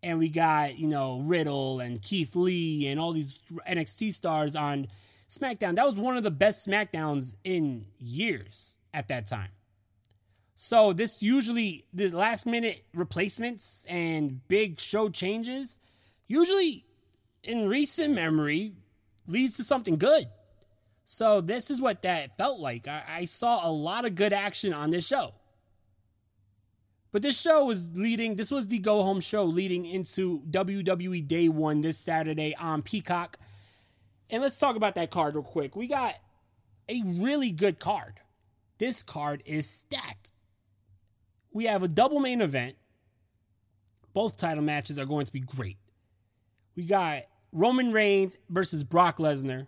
And 0.03 0.19
we 0.19 0.31
got, 0.31 0.79
you 0.79 0.89
know, 0.89 1.21
Riddle 1.21 1.79
and 1.79 2.03
Keith 2.03 2.35
Lee 2.35 2.89
and 2.89 2.99
all 2.99 3.13
these 3.13 3.39
NXT 3.69 4.13
stars 4.13 4.57
on 4.57 4.89
SmackDown. 5.29 5.77
That 5.77 5.87
was 5.87 5.95
one 5.95 6.17
of 6.17 6.25
the 6.25 6.31
best 6.31 6.67
SmackDowns 6.67 7.37
in 7.45 7.87
years 7.99 8.77
at 8.93 9.07
that 9.09 9.27
time. 9.27 9.51
So 10.65 10.93
this 10.93 11.25
usually 11.25 11.87
the 11.93 12.09
last 12.11 12.47
minute 12.47 12.85
replacements 12.95 13.85
and 13.89 14.47
big 14.47 14.79
show 14.79 15.09
changes 15.09 15.77
usually 16.29 16.85
in 17.43 17.69
recent 17.69 18.15
memory 18.15 18.75
leads 19.27 19.57
to 19.57 19.65
something 19.65 19.97
good. 19.97 20.25
So 21.05 21.41
this 21.41 21.69
is 21.69 21.81
what 21.81 22.03
that 22.03 22.37
felt 22.37 22.61
like. 22.61 22.87
I, 22.87 23.03
I 23.09 23.25
saw 23.25 23.69
a 23.69 23.73
lot 23.73 24.07
of 24.07 24.15
good 24.15 24.33
action 24.33 24.73
on 24.73 24.91
this 24.91 25.05
show. 25.05 25.35
But 27.11 27.23
this 27.23 27.41
show 27.41 27.65
was 27.65 27.99
leading, 27.99 28.37
this 28.37 28.53
was 28.53 28.69
the 28.69 28.79
go 28.79 29.03
home 29.03 29.19
show 29.19 29.43
leading 29.43 29.85
into 29.85 30.43
WWE 30.49 31.27
Day 31.27 31.49
One 31.49 31.81
this 31.81 31.99
Saturday 31.99 32.55
on 32.55 32.83
Peacock. 32.83 33.37
And 34.31 34.41
let's 34.41 34.61
talk 34.61 34.77
about 34.77 34.95
that 34.95 35.11
card 35.11 35.35
real 35.35 35.43
quick. 35.43 35.75
We 35.75 35.89
got 35.89 36.17
a 36.89 37.03
really 37.05 37.51
good 37.51 37.81
card. 37.81 38.21
This 38.79 39.03
card 39.03 39.43
is 39.45 39.69
stacked. 39.69 40.31
We 41.53 41.67
have 41.67 41.83
a 41.83 41.89
double 41.89 42.21
main 42.21 42.41
event. 42.41 42.77
Both 44.15 44.37
title 44.37 44.63
matches 44.63 44.99
are 44.99 45.07
going 45.07 45.27
to 45.27 45.33
be 45.33 45.41
great. 45.41 45.79
We 46.77 46.85
got 46.85 47.23
Roman 47.53 47.93
Reigns 47.93 48.39
versus 48.49 48.85
Brock 48.85 49.19
Lesnar. 49.19 49.67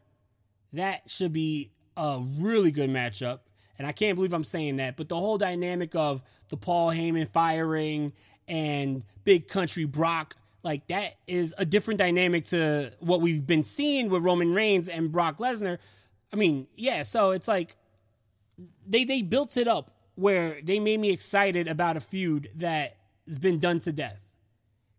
That 0.72 1.08
should 1.10 1.32
be 1.32 1.70
a 1.96 2.20
really 2.38 2.70
good 2.70 2.90
matchup. 2.90 3.40
And 3.78 3.86
I 3.86 3.92
can't 3.92 4.14
believe 4.16 4.32
I'm 4.32 4.44
saying 4.44 4.76
that, 4.76 4.96
but 4.96 5.08
the 5.08 5.16
whole 5.16 5.38
dynamic 5.38 5.94
of 5.94 6.22
the 6.48 6.56
Paul 6.56 6.90
Heyman 6.90 7.28
firing 7.32 8.12
and 8.46 9.04
Big 9.24 9.48
Country 9.48 9.84
Brock, 9.84 10.36
like 10.62 10.86
that 10.88 11.14
is 11.26 11.54
a 11.58 11.64
different 11.64 11.98
dynamic 11.98 12.44
to 12.46 12.92
what 13.00 13.20
we've 13.20 13.46
been 13.46 13.64
seeing 13.64 14.08
with 14.10 14.22
Roman 14.22 14.54
Reigns 14.54 14.88
and 14.88 15.10
Brock 15.10 15.38
Lesnar. 15.38 15.78
I 16.32 16.36
mean, 16.36 16.68
yeah, 16.74 17.02
so 17.02 17.30
it's 17.30 17.48
like 17.48 17.76
they 18.86 19.04
they 19.04 19.22
built 19.22 19.56
it 19.56 19.66
up 19.66 19.90
where 20.14 20.58
they 20.62 20.78
made 20.78 21.00
me 21.00 21.10
excited 21.10 21.68
about 21.68 21.96
a 21.96 22.00
feud 22.00 22.50
that 22.56 22.96
has 23.26 23.38
been 23.38 23.58
done 23.58 23.80
to 23.80 23.92
death. 23.92 24.20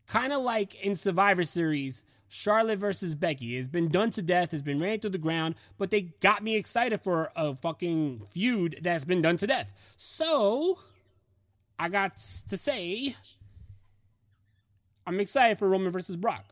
Kind 0.07 0.33
of 0.33 0.41
like 0.41 0.75
in 0.85 0.95
Survivor 0.95 1.43
Series, 1.43 2.05
Charlotte 2.27 2.79
versus 2.79 3.15
Becky 3.15 3.55
has 3.55 3.67
been 3.67 3.87
done 3.87 4.09
to 4.11 4.21
death, 4.21 4.51
has 4.51 4.61
been 4.61 4.79
ran 4.79 4.99
through 4.99 5.11
the 5.11 5.17
ground, 5.17 5.55
but 5.77 5.89
they 5.89 6.01
got 6.01 6.43
me 6.43 6.55
excited 6.57 7.01
for 7.01 7.31
a 7.35 7.53
fucking 7.53 8.23
feud 8.29 8.79
that's 8.81 9.05
been 9.05 9.21
done 9.21 9.37
to 9.37 9.47
death. 9.47 9.93
So, 9.97 10.79
I 11.79 11.89
got 11.89 12.17
to 12.17 12.57
say, 12.57 13.15
I'm 15.07 15.19
excited 15.19 15.57
for 15.57 15.69
Roman 15.69 15.91
versus 15.91 16.17
Brock. 16.17 16.45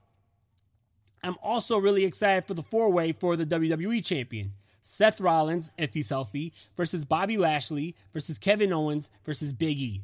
I'm 1.23 1.35
also 1.41 1.77
really 1.77 2.05
excited 2.05 2.45
for 2.45 2.53
the 2.53 2.63
four 2.63 2.91
way 2.91 3.11
for 3.11 3.35
the 3.35 3.45
WWE 3.45 4.05
champion. 4.05 4.51
Seth 4.83 5.21
Rollins, 5.21 5.71
if 5.77 5.93
he's 5.93 6.09
healthy, 6.09 6.53
versus 6.75 7.05
Bobby 7.05 7.37
Lashley, 7.37 7.95
versus 8.11 8.37
Kevin 8.37 8.73
Owens, 8.73 9.09
versus 9.25 9.53
Big 9.53 9.79
E. 9.79 10.01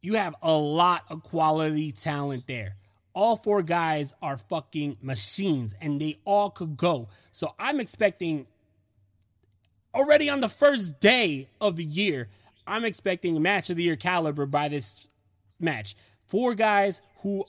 You 0.00 0.14
have 0.14 0.36
a 0.40 0.52
lot 0.52 1.02
of 1.10 1.24
quality 1.24 1.90
talent 1.90 2.46
there. 2.46 2.76
All 3.12 3.34
four 3.34 3.62
guys 3.62 4.14
are 4.22 4.36
fucking 4.36 4.98
machines 5.02 5.74
and 5.80 6.00
they 6.00 6.18
all 6.24 6.50
could 6.50 6.76
go. 6.76 7.08
So 7.32 7.54
I'm 7.58 7.80
expecting 7.80 8.46
already 9.92 10.30
on 10.30 10.40
the 10.40 10.48
first 10.48 11.00
day 11.00 11.48
of 11.60 11.74
the 11.74 11.84
year, 11.84 12.28
I'm 12.66 12.84
expecting 12.84 13.36
a 13.36 13.40
match 13.40 13.70
of 13.70 13.76
the 13.76 13.82
year 13.82 13.96
caliber 13.96 14.46
by 14.46 14.68
this 14.68 15.08
match. 15.58 15.96
Four 16.28 16.54
guys 16.54 17.02
who 17.22 17.44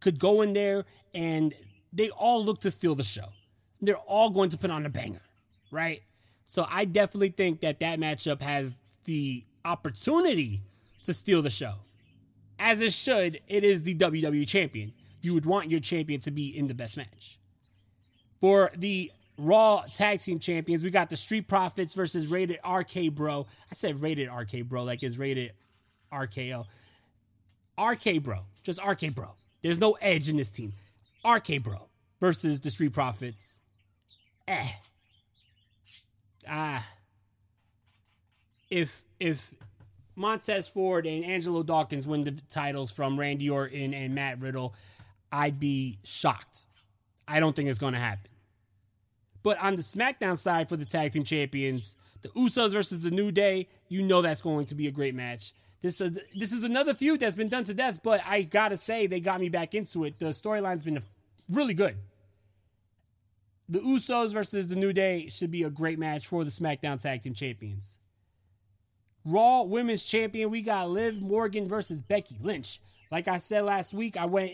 could 0.00 0.20
go 0.20 0.42
in 0.42 0.52
there 0.52 0.84
and 1.14 1.52
they 1.92 2.10
all 2.10 2.44
look 2.44 2.60
to 2.60 2.70
steal 2.70 2.94
the 2.94 3.02
show. 3.02 3.26
They're 3.80 3.96
all 3.96 4.30
going 4.30 4.50
to 4.50 4.58
put 4.58 4.70
on 4.70 4.86
a 4.86 4.90
banger, 4.90 5.22
right? 5.70 6.02
So 6.44 6.66
I 6.70 6.84
definitely 6.84 7.30
think 7.30 7.60
that 7.60 7.80
that 7.80 7.98
matchup 7.98 8.40
has 8.40 8.74
the 9.04 9.44
opportunity 9.64 10.62
to 11.02 11.12
steal 11.12 11.42
the 11.42 11.50
show 11.50 11.74
as 12.58 12.82
it 12.82 12.92
should, 12.92 13.40
it 13.48 13.64
is 13.64 13.82
the 13.82 13.94
WWE 13.94 14.46
champion. 14.46 14.92
You 15.20 15.34
would 15.34 15.46
want 15.46 15.70
your 15.70 15.80
champion 15.80 16.20
to 16.20 16.30
be 16.30 16.56
in 16.56 16.66
the 16.66 16.74
best 16.74 16.96
match. 16.96 17.38
For 18.40 18.70
the 18.76 19.10
Raw 19.38 19.82
Tag 19.82 20.20
Team 20.20 20.38
Champions, 20.38 20.82
we 20.82 20.90
got 20.90 21.10
the 21.10 21.16
Street 21.16 21.48
Profits 21.48 21.94
versus 21.94 22.28
Rated 22.28 22.58
RK 22.66 23.14
Bro. 23.14 23.46
I 23.70 23.74
said 23.74 24.00
Rated 24.00 24.30
RK 24.30 24.64
Bro 24.64 24.84
like 24.84 25.02
it's 25.02 25.18
rated 25.18 25.52
RKO. 26.12 26.64
RK 27.78 28.22
Bro, 28.22 28.38
just 28.62 28.82
RK 28.84 29.14
Bro. 29.14 29.34
There's 29.62 29.80
no 29.80 29.92
edge 30.00 30.28
in 30.28 30.36
this 30.36 30.50
team. 30.50 30.72
RK 31.26 31.62
Bro 31.62 31.88
versus 32.20 32.60
the 32.60 32.70
Street 32.70 32.92
Profits. 32.92 33.60
Eh. 34.48 34.68
Ah. 36.48 36.86
If 38.70 39.02
if 39.18 39.54
Montez 40.14 40.68
Ford 40.68 41.06
and 41.06 41.24
Angelo 41.24 41.62
Dawkins 41.62 42.06
win 42.06 42.24
the 42.24 42.32
titles 42.48 42.92
from 42.92 43.18
Randy 43.18 43.50
Orton 43.50 43.94
and 43.94 44.14
Matt 44.14 44.40
Riddle, 44.40 44.74
I'd 45.30 45.60
be 45.60 45.98
shocked. 46.04 46.66
I 47.28 47.40
don't 47.40 47.54
think 47.54 47.68
it's 47.68 47.78
going 47.78 47.94
to 47.94 47.98
happen. 47.98 48.30
But 49.42 49.62
on 49.62 49.76
the 49.76 49.82
SmackDown 49.82 50.36
side 50.36 50.68
for 50.68 50.76
the 50.76 50.84
tag 50.84 51.12
team 51.12 51.22
champions, 51.22 51.96
the 52.22 52.28
Usos 52.30 52.72
versus 52.72 53.00
the 53.00 53.10
New 53.10 53.30
Day, 53.30 53.68
you 53.88 54.02
know 54.02 54.22
that's 54.22 54.42
going 54.42 54.66
to 54.66 54.74
be 54.74 54.88
a 54.88 54.90
great 54.90 55.14
match. 55.14 55.52
This 55.80 56.00
is 56.00 56.18
this 56.34 56.52
is 56.52 56.64
another 56.64 56.94
feud 56.94 57.20
that's 57.20 57.36
been 57.36 57.48
done 57.48 57.64
to 57.64 57.74
death, 57.74 58.00
but 58.02 58.20
I 58.26 58.42
gotta 58.42 58.76
say 58.76 59.06
they 59.06 59.20
got 59.20 59.40
me 59.40 59.48
back 59.48 59.74
into 59.74 60.04
it. 60.04 60.18
The 60.18 60.26
storyline's 60.26 60.82
been 60.82 61.00
really 61.48 61.74
good. 61.74 61.96
The 63.68 63.80
Usos 63.80 64.32
versus 64.32 64.68
the 64.68 64.76
New 64.76 64.92
Day 64.92 65.28
should 65.28 65.50
be 65.50 65.64
a 65.64 65.70
great 65.70 65.98
match 65.98 66.26
for 66.26 66.44
the 66.44 66.50
SmackDown 66.50 67.00
Tag 67.00 67.22
Team 67.22 67.34
Champions. 67.34 67.98
Raw 69.24 69.62
Women's 69.62 70.04
Champion, 70.04 70.50
we 70.50 70.62
got 70.62 70.88
Liv 70.88 71.20
Morgan 71.20 71.66
versus 71.66 72.00
Becky 72.00 72.36
Lynch. 72.40 72.78
Like 73.10 73.26
I 73.26 73.38
said 73.38 73.64
last 73.64 73.92
week, 73.92 74.16
I 74.16 74.26
went 74.26 74.52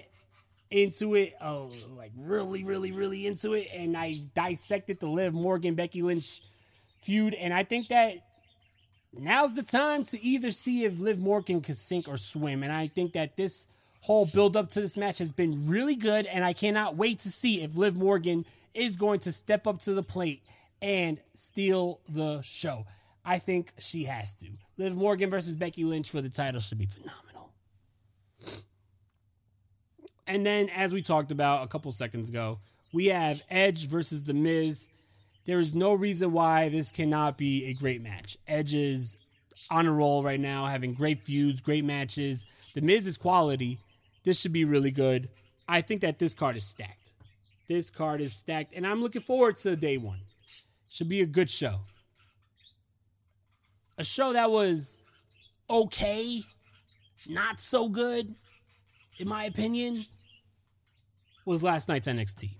into 0.70 1.14
it, 1.14 1.34
uh, 1.42 1.66
like 1.90 2.12
really, 2.16 2.64
really, 2.64 2.90
really 2.92 3.26
into 3.26 3.52
it, 3.52 3.68
and 3.74 3.94
I 3.94 4.16
dissected 4.34 4.98
the 4.98 5.08
Liv 5.08 5.34
Morgan 5.34 5.74
Becky 5.74 6.00
Lynch 6.00 6.40
feud, 7.02 7.34
and 7.34 7.52
I 7.52 7.64
think 7.64 7.88
that 7.88 8.14
now's 9.12 9.54
the 9.54 9.62
time 9.62 10.04
to 10.04 10.20
either 10.22 10.50
see 10.50 10.84
if 10.84 10.98
Liv 10.98 11.18
Morgan 11.18 11.60
can 11.60 11.74
sink 11.74 12.08
or 12.08 12.16
swim, 12.16 12.62
and 12.62 12.72
I 12.72 12.86
think 12.86 13.12
that 13.12 13.36
this 13.36 13.66
whole 14.02 14.26
build 14.26 14.56
up 14.56 14.68
to 14.70 14.80
this 14.80 14.96
match 14.96 15.18
has 15.18 15.32
been 15.32 15.68
really 15.68 15.96
good, 15.96 16.26
and 16.26 16.44
I 16.44 16.52
cannot 16.52 16.96
wait 16.96 17.20
to 17.20 17.28
see 17.28 17.62
if 17.62 17.76
Liv 17.76 17.96
Morgan 17.96 18.44
is 18.74 18.96
going 18.96 19.20
to 19.20 19.32
step 19.32 19.66
up 19.66 19.78
to 19.80 19.94
the 19.94 20.02
plate 20.02 20.42
and 20.80 21.18
steal 21.34 22.00
the 22.08 22.42
show. 22.42 22.84
I 23.24 23.38
think 23.38 23.72
she 23.78 24.04
has 24.04 24.34
to. 24.34 24.48
Liv 24.76 24.96
Morgan 24.96 25.30
versus 25.30 25.54
Becky 25.54 25.84
Lynch 25.84 26.10
for 26.10 26.20
the 26.20 26.28
title 26.28 26.60
should 26.60 26.78
be 26.78 26.86
phenomenal. 26.86 27.52
And 30.26 30.44
then, 30.44 30.68
as 30.74 30.92
we 30.92 31.02
talked 31.02 31.30
about 31.30 31.64
a 31.64 31.68
couple 31.68 31.92
seconds 31.92 32.28
ago, 32.28 32.58
we 32.92 33.06
have 33.06 33.42
Edge 33.50 33.88
versus 33.88 34.24
The 34.24 34.34
Miz. 34.34 34.88
There 35.44 35.58
is 35.58 35.74
no 35.74 35.94
reason 35.94 36.32
why 36.32 36.68
this 36.68 36.90
cannot 36.90 37.38
be 37.38 37.66
a 37.66 37.74
great 37.74 38.02
match. 38.02 38.36
Edge 38.48 38.74
is 38.74 39.16
on 39.70 39.86
a 39.86 39.92
roll 39.92 40.22
right 40.22 40.40
now, 40.40 40.66
having 40.66 40.94
great 40.94 41.24
feuds, 41.24 41.60
great 41.60 41.84
matches. 41.84 42.44
The 42.74 42.80
Miz 42.80 43.06
is 43.06 43.16
quality. 43.16 43.78
This 44.24 44.40
should 44.40 44.52
be 44.52 44.64
really 44.64 44.90
good. 44.90 45.28
I 45.68 45.80
think 45.80 46.00
that 46.02 46.18
this 46.18 46.34
card 46.34 46.56
is 46.56 46.66
stacked. 46.66 47.12
This 47.68 47.90
card 47.90 48.20
is 48.20 48.34
stacked, 48.34 48.72
and 48.74 48.86
I'm 48.86 49.00
looking 49.00 49.22
forward 49.22 49.56
to 49.56 49.76
day 49.76 49.96
one. 49.96 50.20
Should 50.88 51.08
be 51.08 51.22
a 51.22 51.26
good 51.26 51.48
show 51.48 51.80
a 53.98 54.04
show 54.04 54.32
that 54.32 54.50
was 54.50 55.04
okay, 55.70 56.42
not 57.28 57.60
so 57.60 57.88
good, 57.88 58.34
in 59.18 59.28
my 59.28 59.44
opinion, 59.44 59.98
was 61.44 61.62
last 61.62 61.88
night's 61.88 62.08
NXT. 62.08 62.50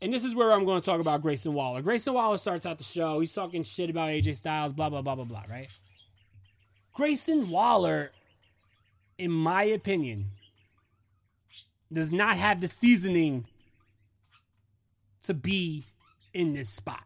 And 0.00 0.12
this 0.12 0.24
is 0.24 0.34
where 0.34 0.52
I'm 0.52 0.64
going 0.64 0.80
to 0.80 0.84
talk 0.84 1.00
about 1.00 1.22
Grayson 1.22 1.54
Waller. 1.54 1.80
Grayson 1.80 2.12
Waller 2.12 2.36
starts 2.36 2.66
out 2.66 2.78
the 2.78 2.84
show. 2.84 3.20
He's 3.20 3.32
talking 3.32 3.62
shit 3.62 3.88
about 3.88 4.10
AJ 4.10 4.34
Styles, 4.34 4.72
blah, 4.72 4.90
blah, 4.90 5.00
blah, 5.00 5.14
blah, 5.14 5.24
blah, 5.24 5.44
right? 5.48 5.68
Grayson 6.92 7.48
Waller, 7.50 8.12
in 9.18 9.30
my 9.30 9.64
opinion, 9.64 10.26
does 11.92 12.12
not 12.12 12.36
have 12.36 12.60
the 12.60 12.68
seasoning 12.68 13.46
to 15.22 15.34
be 15.34 15.84
in 16.32 16.52
this 16.52 16.68
spot. 16.68 17.04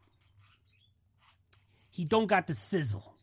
He 1.92 2.04
don't 2.04 2.26
got 2.26 2.46
the 2.46 2.54
sizzle. 2.54 3.14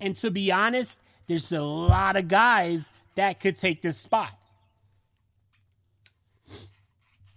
And 0.00 0.16
to 0.16 0.30
be 0.30 0.50
honest, 0.50 1.02
there's 1.26 1.52
a 1.52 1.62
lot 1.62 2.16
of 2.16 2.28
guys 2.28 2.90
that 3.14 3.38
could 3.38 3.56
take 3.56 3.82
this 3.82 3.98
spot. 3.98 4.30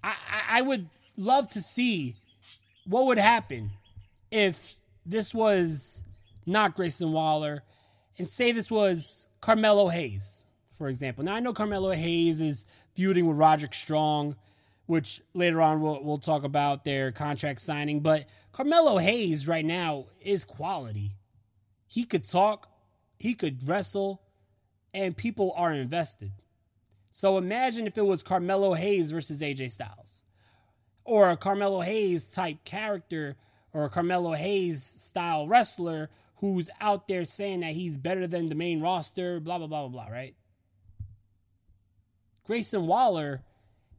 I, 0.04 0.16
I, 0.50 0.62
would 0.62 0.88
love 1.18 1.48
to 1.50 1.62
see 1.62 2.16
what 2.86 3.06
would 3.06 3.18
happen 3.18 3.72
if 4.32 4.74
this 5.06 5.34
was 5.34 6.04
not 6.46 6.76
Grayson 6.76 7.12
Waller 7.12 7.64
and 8.18 8.30
say 8.30 8.52
this 8.52 8.72
was 8.72 9.28
Carmelo 9.42 9.90
Hayes, 9.90 10.46
for 10.72 10.88
example. 10.88 11.24
Now, 11.24 11.36
I 11.36 11.40
know 11.40 11.54
Carmelo 11.54 11.92
Hayes 11.92 12.42
is 12.42 12.66
feuding 12.94 13.26
with 13.26 13.38
Roderick 13.38 13.74
Strong, 13.74 14.36
which 14.86 15.22
later 15.34 15.62
on 15.62 15.82
we'll, 15.82 16.04
we'll 16.04 16.18
talk 16.18 16.44
about 16.44 16.84
their 16.84 17.12
contract 17.12 17.62
signing, 17.62 18.02
but 18.02 18.30
Carmelo 18.52 18.98
Hayes 18.98 19.48
right 19.48 19.66
now 19.66 20.06
is 20.22 20.46
quality. 20.46 21.12
He 21.88 22.06
could 22.06 22.24
talk, 22.24 22.70
he 23.18 23.34
could 23.34 23.68
wrestle, 23.68 24.22
and 24.94 25.16
people 25.16 25.54
are 25.56 25.74
invested. 25.74 26.32
So 27.10 27.38
imagine 27.38 27.88
if 27.88 27.98
it 27.98 28.06
was 28.06 28.24
Carmelo 28.24 28.74
Hayes 28.74 29.12
versus 29.12 29.42
AJ 29.42 29.72
Styles, 29.72 30.24
or 31.06 31.30
a 31.30 31.38
Carmelo 31.38 31.82
Hayes 31.82 32.32
type 32.32 32.64
character, 32.64 33.38
or 33.72 33.86
a 33.86 33.90
Carmelo 33.90 34.34
Hayes 34.34 34.84
style 34.84 35.48
wrestler 35.48 36.10
who's 36.52 36.70
out 36.82 37.08
there 37.08 37.24
saying 37.24 37.62
that 37.62 37.72
he's 37.72 37.98
better 37.98 38.28
than 38.28 38.50
the 38.50 38.56
main 38.56 38.82
roster, 38.82 39.40
blah, 39.40 39.58
blah, 39.58 39.68
blah, 39.68 39.88
blah, 39.88 40.06
blah, 40.06 40.14
right? 40.14 40.36
Grayson 42.46 42.88
Waller 42.88 43.42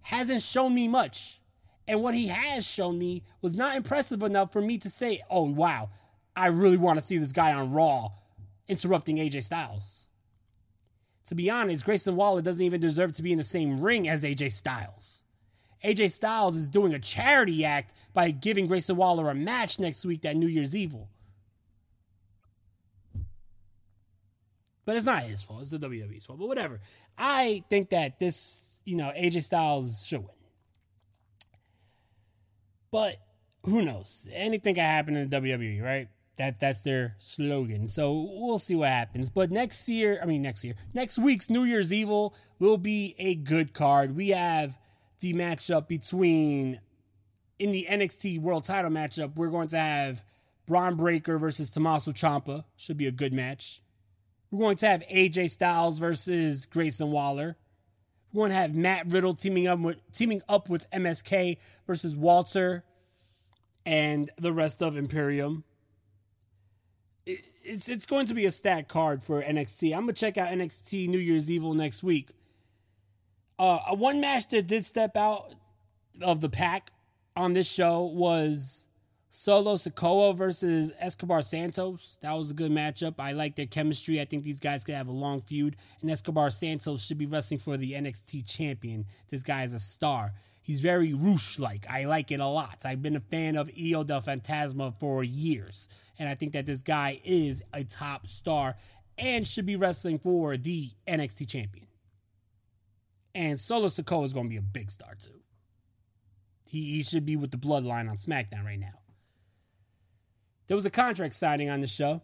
hasn't 0.03 0.43
shown 0.43 0.75
me 0.75 0.89
much. 0.89 1.41
And 1.87 2.03
what 2.03 2.15
he 2.15 2.29
has 2.29 2.71
shown 2.71 2.99
me 2.99 3.23
was 3.43 3.57
not 3.57 3.77
impressive 3.77 4.23
enough 4.23 4.53
for 4.53 4.61
me 4.61 4.79
to 4.79 4.89
say, 4.89 5.21
oh, 5.31 5.51
wow, 5.51 5.91
I 6.37 6.47
really 6.49 6.77
want 6.77 6.99
to 6.99 7.05
see 7.05 7.19
this 7.19 7.33
guy 7.33 7.53
on 7.53 7.73
Raw 7.73 8.09
interrupting 8.69 9.17
AJ 9.17 9.43
Styles 9.43 10.09
to 11.27 11.35
be 11.35 11.51
honest, 11.51 11.85
Grayson 11.85 12.17
Waller 12.17 12.43
doesn't 12.43 12.65
even 12.65 12.81
deserve 12.81 13.13
to 13.13 13.23
be 13.23 13.33
in 13.33 13.39
the 13.39 13.45
same 13.45 13.81
ring 13.81 14.09
as 14.09 14.25
AJ 14.25 14.53
Styles. 14.53 15.25
AJ 15.85 16.11
Styles 16.11 16.57
is 16.57 16.69
doing 16.69 16.95
a 16.95 16.99
charity 16.99 17.65
act 17.65 17.95
by 18.13 18.31
giving 18.31 18.67
Grayson 18.67 18.97
Waller 18.97 19.31
a 19.31 19.35
match 19.35 19.79
next 19.79 20.05
week 20.05 20.25
at 20.25 20.37
New 20.37 20.47
Year's 20.47 20.77
Evil. 20.77 21.09
But 24.85 24.97
it's 24.97 25.07
not 25.07 25.23
his 25.23 25.43
fault. 25.43 25.63
It's 25.63 25.71
the 25.71 25.79
WWE's 25.79 26.27
fault. 26.27 26.39
But 26.39 26.49
whatever. 26.49 26.81
I 27.17 27.65
think 27.71 27.91
that 27.91 28.19
this, 28.19 28.81
you 28.85 28.97
know, 28.97 29.13
AJ 29.17 29.43
Styles 29.45 30.07
should 30.07 30.21
win. 30.21 30.29
But 32.91 33.17
who 33.65 33.83
knows? 33.83 34.29
Anything 34.33 34.75
can 34.75 34.85
happen 34.85 35.17
in 35.17 35.29
the 35.29 35.41
WWE, 35.41 35.83
right? 35.83 36.09
That 36.37 36.59
that's 36.59 36.81
their 36.81 37.15
slogan. 37.19 37.89
So 37.89 38.29
we'll 38.33 38.59
see 38.59 38.75
what 38.75 38.89
happens. 38.89 39.31
But 39.31 39.51
next 39.51 39.89
year, 39.89 40.19
I 40.23 40.27
mean 40.27 40.43
next 40.43 40.65
year, 40.65 40.75
next 40.93 41.19
week's 41.19 41.49
New 41.49 41.63
Year's 41.63 41.93
Evil 41.93 42.35
will 42.59 42.77
be 42.77 43.15
a 43.19 43.37
good 43.37 43.73
card. 43.73 44.17
We 44.17 44.31
have 44.31 44.79
the 45.21 45.33
matchup 45.33 45.87
between 45.87 46.81
in 47.59 47.71
the 47.73 47.87
NXT 47.89 48.41
World 48.41 48.65
Title 48.65 48.91
matchup. 48.91 49.37
We're 49.37 49.51
going 49.51 49.69
to 49.69 49.79
have 49.79 50.25
Bron 50.67 50.97
Breakker 50.97 51.39
versus 51.39 51.71
Tommaso 51.71 52.11
Ciampa. 52.11 52.65
Should 52.77 52.97
be 52.97 53.07
a 53.07 53.13
good 53.13 53.33
match. 53.33 53.81
We're 54.55 54.67
going 54.67 54.77
to 54.77 54.87
have 54.87 55.03
AJ 55.09 55.51
Styles 55.51 55.99
versus 55.99 56.67
Grayson 56.67 57.11
Waller. 57.11 57.57
We're 58.33 58.43
going 58.43 58.51
to 58.51 58.57
have 58.57 58.75
Matt 58.75 59.07
Riddle 59.09 59.35
teaming 59.35 59.67
up 59.67 59.81
with 59.81 60.01
teaming 60.13 60.43
up 60.49 60.69
with 60.69 60.89
MSK 60.91 61.59
versus 61.87 62.17
Walter 62.17 62.85
and 63.85 64.31
the 64.39 64.53
rest 64.53 64.83
of 64.83 64.97
Imperium 64.97 65.65
it's 67.27 67.89
it's 67.89 68.07
going 68.07 68.27
to 68.27 68.35
be 68.35 68.45
a 68.45 68.51
stacked 68.51 68.89
card 68.89 69.23
for 69.23 69.43
NXT. 69.43 69.95
I'm 69.95 70.03
gonna 70.03 70.13
check 70.13 70.39
out 70.39 70.49
NXT 70.51 71.09
New 71.09 71.19
Year's 71.19 71.51
Evil 71.51 71.75
next 71.75 72.03
week. 72.03 72.31
Uh, 73.59 73.79
one 73.95 74.21
match 74.21 74.49
that 74.49 74.67
did 74.67 74.85
step 74.85 75.17
out 75.17 75.55
of 76.21 76.41
the 76.41 76.49
pack 76.49 76.91
on 77.37 77.53
this 77.53 77.71
show 77.71 78.03
was 78.03 78.87
Solo 79.37 79.75
Sikoa 79.75 80.33
versus 80.33 80.95
Escobar 81.01 81.43
Santos. 81.43 82.19
That 82.21 82.35
was 82.35 82.53
a 82.53 82.55
good 82.55 82.71
matchup. 82.71 83.19
I 83.19 83.33
like 83.33 83.57
their 83.57 83.67
chemistry. 83.67 84.21
I 84.21 84.27
think 84.27 84.45
these 84.45 84.61
guys 84.61 84.85
could 84.85 84.95
have 84.95 85.09
a 85.09 85.13
long 85.13 85.41
feud. 85.41 85.75
And 86.01 86.09
Escobar 86.09 86.51
Santos 86.51 87.05
should 87.05 87.19
be 87.19 87.27
wrestling 87.27 87.59
for 87.59 87.77
the 87.77 87.95
NXT 87.95 88.47
champion. 88.47 89.07
This 89.31 89.43
guy 89.43 89.65
is 89.65 89.75
a 89.75 89.81
star. 89.81 90.35
He's 90.63 90.81
very 90.81 91.15
Rush 91.15 91.59
like. 91.59 91.85
I 91.91 92.05
like 92.05 92.31
it 92.31 92.39
a 92.39 92.47
lot. 92.47 92.83
I've 92.85 93.03
been 93.03 93.17
a 93.17 93.21
fan 93.21 93.57
of 93.57 93.69
Hijo 93.69 94.05
del 94.05 94.21
Fantasma 94.21 94.97
for 95.01 95.25
years. 95.25 95.89
And 96.17 96.29
I 96.29 96.37
think 96.37 96.53
that 96.53 96.67
this 96.67 96.83
guy 96.83 97.21
is 97.25 97.61
a 97.73 97.83
top 97.83 98.29
star 98.29 98.77
and 99.19 99.45
should 99.45 99.67
be 99.67 99.75
wrestling 99.75 100.21
for 100.21 100.57
the 100.57 100.91
NXT 101.09 101.49
champion. 101.51 101.89
And 103.35 103.59
Solo 103.59 103.89
Sikoa 103.89 104.27
is 104.27 104.33
going 104.33 104.47
to 104.47 104.51
be 104.51 104.59
a 104.59 104.63
big 104.63 104.93
star 104.93 105.17
too. 105.19 105.41
He, 106.71 106.95
he 106.95 107.03
should 107.03 107.27
be 107.27 107.35
with 107.35 107.51
the 107.51 107.57
bloodline 107.57 108.09
on 108.09 108.19
SmackDown 108.19 108.65
right 108.65 108.79
now. 108.79 109.01
There 110.67 110.77
was 110.77 110.87
a 110.87 110.91
contract 110.91 111.35
signing 111.35 111.69
on 111.69 111.81
the 111.81 111.87
show. 111.87 112.23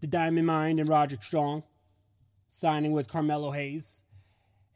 The 0.00 0.06
Diamond 0.06 0.46
Mine 0.46 0.78
and 0.78 0.88
Roderick 0.88 1.22
Strong 1.22 1.64
signing 2.50 2.92
with 2.92 3.08
Carmelo 3.08 3.50
Hayes 3.52 4.04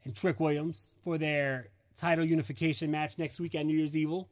and 0.03 0.15
Trick 0.15 0.39
Williams 0.39 0.95
for 1.01 1.17
their 1.17 1.67
title 1.95 2.25
unification 2.25 2.89
match 2.89 3.19
next 3.19 3.39
week 3.39 3.55
at 3.55 3.65
New 3.65 3.77
Year's 3.77 3.95
Evil. 3.95 4.29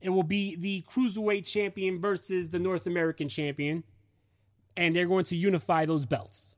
It 0.00 0.10
will 0.10 0.22
be 0.22 0.56
the 0.56 0.82
Cruiserweight 0.82 1.50
champion 1.50 2.00
versus 2.00 2.48
the 2.48 2.58
North 2.58 2.86
American 2.86 3.28
champion, 3.28 3.84
and 4.76 4.94
they're 4.94 5.06
going 5.06 5.24
to 5.26 5.36
unify 5.36 5.84
those 5.84 6.06
belts. 6.06 6.56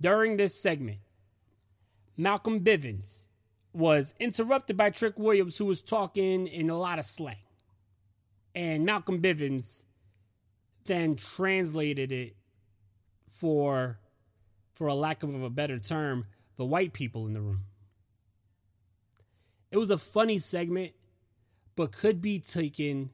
During 0.00 0.36
this 0.36 0.54
segment, 0.54 0.98
Malcolm 2.16 2.60
Bivens 2.60 3.28
was 3.72 4.14
interrupted 4.18 4.76
by 4.76 4.90
Trick 4.90 5.18
Williams, 5.18 5.58
who 5.58 5.64
was 5.64 5.82
talking 5.82 6.46
in 6.46 6.70
a 6.70 6.78
lot 6.78 6.98
of 6.98 7.04
slang. 7.04 7.36
And 8.58 8.84
Malcolm 8.84 9.22
Bivens 9.22 9.84
then 10.86 11.14
translated 11.14 12.10
it 12.10 12.34
for, 13.28 14.00
for 14.72 14.88
a 14.88 14.94
lack 14.94 15.22
of 15.22 15.40
a 15.40 15.48
better 15.48 15.78
term, 15.78 16.26
the 16.56 16.64
white 16.64 16.92
people 16.92 17.28
in 17.28 17.34
the 17.34 17.40
room. 17.40 17.66
It 19.70 19.76
was 19.76 19.92
a 19.92 19.96
funny 19.96 20.38
segment, 20.38 20.90
but 21.76 21.92
could 21.92 22.20
be 22.20 22.40
taken 22.40 23.10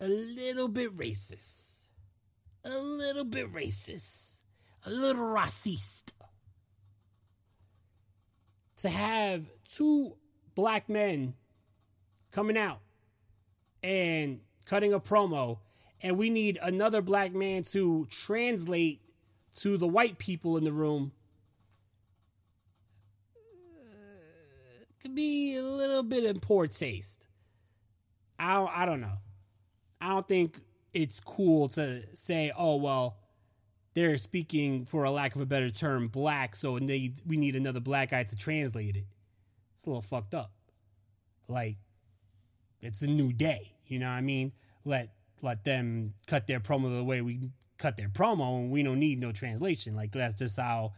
a 0.00 0.08
little 0.08 0.66
bit 0.66 0.90
racist. 0.96 1.86
A 2.66 2.76
little 2.76 3.24
bit 3.24 3.52
racist. 3.52 4.40
A 4.84 4.90
little 4.90 5.26
racist. 5.26 6.10
To 8.78 8.88
have 8.88 9.44
two 9.64 10.16
black 10.56 10.88
men 10.88 11.34
coming 12.32 12.58
out 12.58 12.80
and 13.84 14.40
cutting 14.64 14.92
a 14.92 15.00
promo, 15.00 15.58
and 16.02 16.16
we 16.16 16.30
need 16.30 16.58
another 16.62 17.02
black 17.02 17.32
man 17.34 17.62
to 17.64 18.06
translate 18.10 19.00
to 19.56 19.76
the 19.76 19.86
white 19.86 20.18
people 20.18 20.56
in 20.56 20.64
the 20.64 20.72
room 20.72 21.12
could 25.02 25.14
be 25.16 25.56
a 25.56 25.62
little 25.62 26.04
bit 26.04 26.24
in 26.24 26.38
poor 26.38 26.68
taste. 26.68 27.26
I 28.38 28.54
don't, 28.54 28.78
I 28.78 28.86
don't 28.86 29.00
know. 29.00 29.18
I 30.00 30.10
don't 30.10 30.26
think 30.26 30.58
it's 30.94 31.20
cool 31.20 31.68
to 31.68 32.02
say, 32.16 32.52
oh 32.56 32.76
well, 32.76 33.18
they're 33.94 34.16
speaking 34.16 34.84
for 34.84 35.04
a 35.04 35.10
lack 35.10 35.34
of 35.34 35.40
a 35.40 35.46
better 35.46 35.70
term, 35.70 36.06
black, 36.06 36.54
so 36.54 36.78
they 36.78 37.12
we 37.26 37.36
need 37.36 37.56
another 37.56 37.80
black 37.80 38.10
guy 38.10 38.22
to 38.22 38.36
translate 38.36 38.96
it. 38.96 39.06
It's 39.74 39.86
a 39.86 39.90
little 39.90 40.02
fucked 40.02 40.34
up. 40.34 40.52
Like, 41.48 41.76
it's 42.80 43.02
a 43.02 43.08
new 43.08 43.32
day. 43.32 43.72
You 43.92 43.98
know 43.98 44.06
what 44.06 44.12
I 44.12 44.20
mean? 44.22 44.52
Let 44.84 45.10
let 45.42 45.64
them 45.64 46.14
cut 46.26 46.46
their 46.46 46.60
promo 46.60 46.96
the 46.96 47.04
way 47.04 47.20
we 47.20 47.50
cut 47.78 47.96
their 47.96 48.08
promo, 48.08 48.58
and 48.58 48.70
we 48.70 48.82
don't 48.82 48.98
need 48.98 49.20
no 49.20 49.32
translation. 49.32 49.94
Like 49.94 50.12
that's 50.12 50.38
just 50.38 50.58
how 50.58 50.92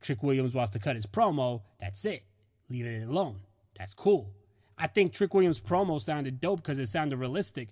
Trick 0.00 0.22
Williams 0.22 0.54
wants 0.54 0.72
to 0.72 0.78
cut 0.78 0.96
his 0.96 1.06
promo. 1.06 1.62
That's 1.78 2.04
it 2.04 2.22
leave 2.68 2.86
it 2.86 3.08
alone. 3.08 3.40
That's 3.78 3.94
cool. 3.94 4.32
I 4.78 4.86
think 4.86 5.12
Trick 5.12 5.32
Williams' 5.34 5.60
promo 5.60 6.00
sounded 6.00 6.40
dope 6.40 6.62
because 6.62 6.78
it 6.78 6.86
sounded 6.86 7.18
realistic. 7.18 7.68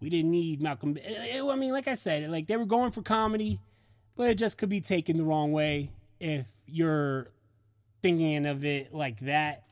We 0.00 0.10
didn't 0.10 0.30
need 0.30 0.60
Malcolm. 0.60 0.96
Eh, 1.02 1.38
eh, 1.38 1.48
I 1.48 1.56
mean, 1.56 1.72
like 1.72 1.88
I 1.88 1.94
said, 1.94 2.28
like 2.30 2.46
they 2.46 2.56
were 2.56 2.66
going 2.66 2.90
for 2.90 3.02
comedy, 3.02 3.60
but 4.16 4.30
it 4.30 4.38
just 4.38 4.58
could 4.58 4.68
be 4.68 4.80
taken 4.80 5.16
the 5.16 5.24
wrong 5.24 5.52
way 5.52 5.90
if 6.20 6.48
you're 6.66 7.26
thinking 8.02 8.46
of 8.46 8.64
it 8.64 8.92
like 8.92 9.20
that. 9.20 9.64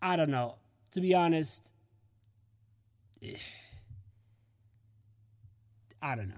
I 0.00 0.16
don't 0.16 0.30
know. 0.30 0.56
To 0.92 1.00
be 1.00 1.14
honest, 1.14 1.73
I 6.02 6.14
don't 6.14 6.28
know. 6.28 6.34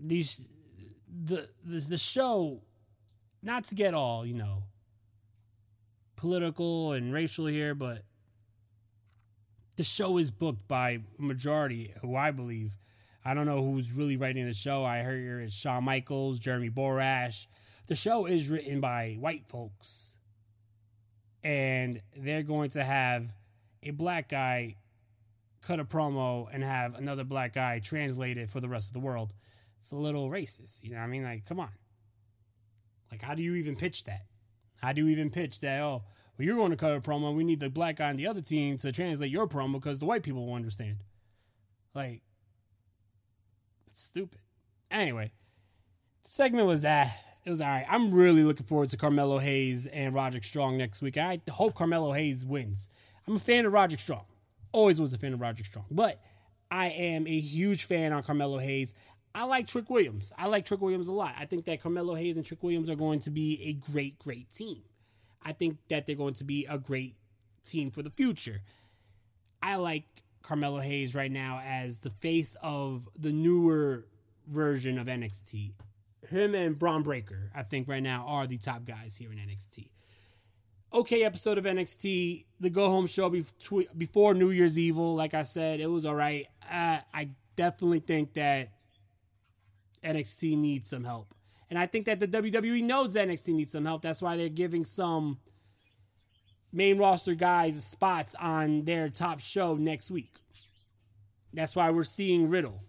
These 0.00 0.48
the 1.08 1.48
the, 1.64 1.80
the 1.80 1.98
show, 1.98 2.62
not 3.42 3.64
to 3.64 3.74
get 3.74 3.94
all 3.94 4.24
you 4.24 4.34
know 4.34 4.64
political 6.16 6.92
and 6.92 7.12
racial 7.12 7.46
here, 7.46 7.74
but 7.74 8.02
the 9.76 9.84
show 9.84 10.18
is 10.18 10.30
booked 10.30 10.68
by 10.68 10.90
a 10.90 11.00
majority 11.18 11.92
who 12.00 12.16
I 12.16 12.30
believe. 12.30 12.76
I 13.24 13.34
don't 13.34 13.46
know 13.46 13.62
who's 13.62 13.92
really 13.92 14.16
writing 14.16 14.46
the 14.46 14.54
show. 14.54 14.84
I 14.84 15.00
hear 15.02 15.40
it's 15.40 15.54
Shawn 15.54 15.84
Michaels, 15.84 16.38
Jeremy 16.38 16.70
Borash. 16.70 17.46
The 17.86 17.94
show 17.94 18.26
is 18.26 18.50
written 18.50 18.80
by 18.80 19.16
white 19.18 19.46
folks, 19.48 20.18
and 21.42 22.00
they're 22.16 22.42
going 22.42 22.70
to 22.70 22.84
have 22.84 23.34
a 23.82 23.90
black 23.90 24.28
guy 24.28 24.76
cut 25.62 25.80
a 25.80 25.84
promo 25.84 26.48
and 26.52 26.62
have 26.62 26.96
another 26.96 27.24
black 27.24 27.54
guy 27.54 27.78
translate 27.78 28.36
it 28.36 28.48
for 28.48 28.60
the 28.60 28.68
rest 28.68 28.88
of 28.88 28.94
the 28.94 29.00
world. 29.00 29.32
It's 29.78 29.92
a 29.92 29.96
little 29.96 30.28
racist. 30.28 30.84
You 30.84 30.90
know 30.90 30.98
what 30.98 31.04
I 31.04 31.08
mean? 31.08 31.24
Like, 31.24 31.46
come 31.46 31.60
on. 31.60 31.70
Like, 33.10 33.22
how 33.22 33.34
do 33.34 33.42
you 33.42 33.54
even 33.54 33.76
pitch 33.76 34.04
that? 34.04 34.22
How 34.80 34.92
do 34.92 35.04
you 35.04 35.08
even 35.08 35.30
pitch 35.30 35.60
that? 35.60 35.80
Oh, 35.80 36.02
well, 36.36 36.46
you're 36.46 36.56
going 36.56 36.70
to 36.70 36.76
cut 36.76 36.96
a 36.96 37.00
promo. 37.00 37.34
We 37.34 37.44
need 37.44 37.60
the 37.60 37.70
black 37.70 37.96
guy 37.96 38.08
on 38.08 38.16
the 38.16 38.26
other 38.26 38.40
team 38.40 38.76
to 38.78 38.90
translate 38.90 39.30
your 39.30 39.46
promo 39.46 39.74
because 39.74 39.98
the 39.98 40.06
white 40.06 40.22
people 40.22 40.46
will 40.46 40.54
understand. 40.54 40.98
Like, 41.94 42.22
it's 43.86 44.02
stupid. 44.02 44.40
Anyway, 44.90 45.32
the 46.22 46.28
segment 46.28 46.66
was 46.66 46.82
that. 46.82 47.08
It 47.44 47.50
was 47.50 47.60
all 47.60 47.68
right. 47.68 47.84
I'm 47.88 48.12
really 48.12 48.44
looking 48.44 48.66
forward 48.66 48.88
to 48.90 48.96
Carmelo 48.96 49.38
Hayes 49.38 49.86
and 49.86 50.14
Roderick 50.14 50.44
Strong 50.44 50.78
next 50.78 51.02
week. 51.02 51.18
I 51.18 51.40
hope 51.50 51.74
Carmelo 51.74 52.12
Hayes 52.12 52.46
wins. 52.46 52.88
I'm 53.26 53.36
a 53.36 53.40
fan 53.40 53.66
of 53.66 53.72
Roderick 53.72 54.00
Strong. 54.00 54.24
Always 54.72 55.00
was 55.00 55.12
a 55.12 55.18
fan 55.18 55.32
of 55.34 55.40
Roderick 55.40 55.66
Strong. 55.66 55.86
But 55.90 56.22
I 56.70 56.88
am 56.88 57.26
a 57.26 57.38
huge 57.38 57.84
fan 57.84 58.12
on 58.12 58.22
Carmelo 58.22 58.58
Hayes. 58.58 58.94
I 59.34 59.44
like 59.44 59.66
Trick 59.66 59.88
Williams. 59.88 60.32
I 60.36 60.46
like 60.46 60.64
Trick 60.64 60.80
Williams 60.80 61.08
a 61.08 61.12
lot. 61.12 61.34
I 61.38 61.46
think 61.46 61.64
that 61.66 61.82
Carmelo 61.82 62.14
Hayes 62.14 62.36
and 62.36 62.44
Trick 62.44 62.62
Williams 62.62 62.90
are 62.90 62.96
going 62.96 63.20
to 63.20 63.30
be 63.30 63.60
a 63.64 63.72
great, 63.92 64.18
great 64.18 64.50
team. 64.50 64.82
I 65.42 65.52
think 65.52 65.78
that 65.88 66.06
they're 66.06 66.16
going 66.16 66.34
to 66.34 66.44
be 66.44 66.66
a 66.66 66.78
great 66.78 67.16
team 67.64 67.90
for 67.90 68.02
the 68.02 68.10
future. 68.10 68.62
I 69.62 69.76
like 69.76 70.04
Carmelo 70.42 70.80
Hayes 70.80 71.14
right 71.14 71.30
now 71.30 71.60
as 71.64 72.00
the 72.00 72.10
face 72.10 72.56
of 72.62 73.08
the 73.18 73.32
newer 73.32 74.06
version 74.46 74.98
of 74.98 75.06
NXT. 75.06 75.72
Him 76.28 76.54
and 76.54 76.78
Bron 76.78 77.02
Breakker, 77.02 77.50
I 77.54 77.62
think 77.62 77.88
right 77.88 78.02
now 78.02 78.24
are 78.26 78.46
the 78.46 78.58
top 78.58 78.84
guys 78.84 79.16
here 79.16 79.32
in 79.32 79.38
NXT. 79.38 79.88
Okay, 80.94 81.22
episode 81.24 81.56
of 81.56 81.64
NXT, 81.64 82.44
the 82.60 82.68
go 82.68 82.90
home 82.90 83.06
show 83.06 83.30
before 83.96 84.34
New 84.34 84.50
Year's 84.50 84.78
Evil. 84.78 85.14
Like 85.14 85.32
I 85.32 85.40
said, 85.40 85.80
it 85.80 85.90
was 85.90 86.04
all 86.04 86.14
right. 86.14 86.44
Uh, 86.70 86.98
I 87.14 87.30
definitely 87.56 88.00
think 88.00 88.34
that 88.34 88.68
NXT 90.04 90.58
needs 90.58 90.88
some 90.88 91.04
help. 91.04 91.34
And 91.70 91.78
I 91.78 91.86
think 91.86 92.04
that 92.04 92.20
the 92.20 92.28
WWE 92.28 92.82
knows 92.82 93.16
NXT 93.16 93.54
needs 93.54 93.72
some 93.72 93.86
help. 93.86 94.02
That's 94.02 94.20
why 94.20 94.36
they're 94.36 94.50
giving 94.50 94.84
some 94.84 95.38
main 96.70 96.98
roster 96.98 97.34
guys 97.34 97.82
spots 97.82 98.34
on 98.34 98.84
their 98.84 99.08
top 99.08 99.40
show 99.40 99.76
next 99.76 100.10
week. 100.10 100.34
That's 101.54 101.74
why 101.74 101.90
we're 101.90 102.02
seeing 102.02 102.50
Riddle 102.50 102.82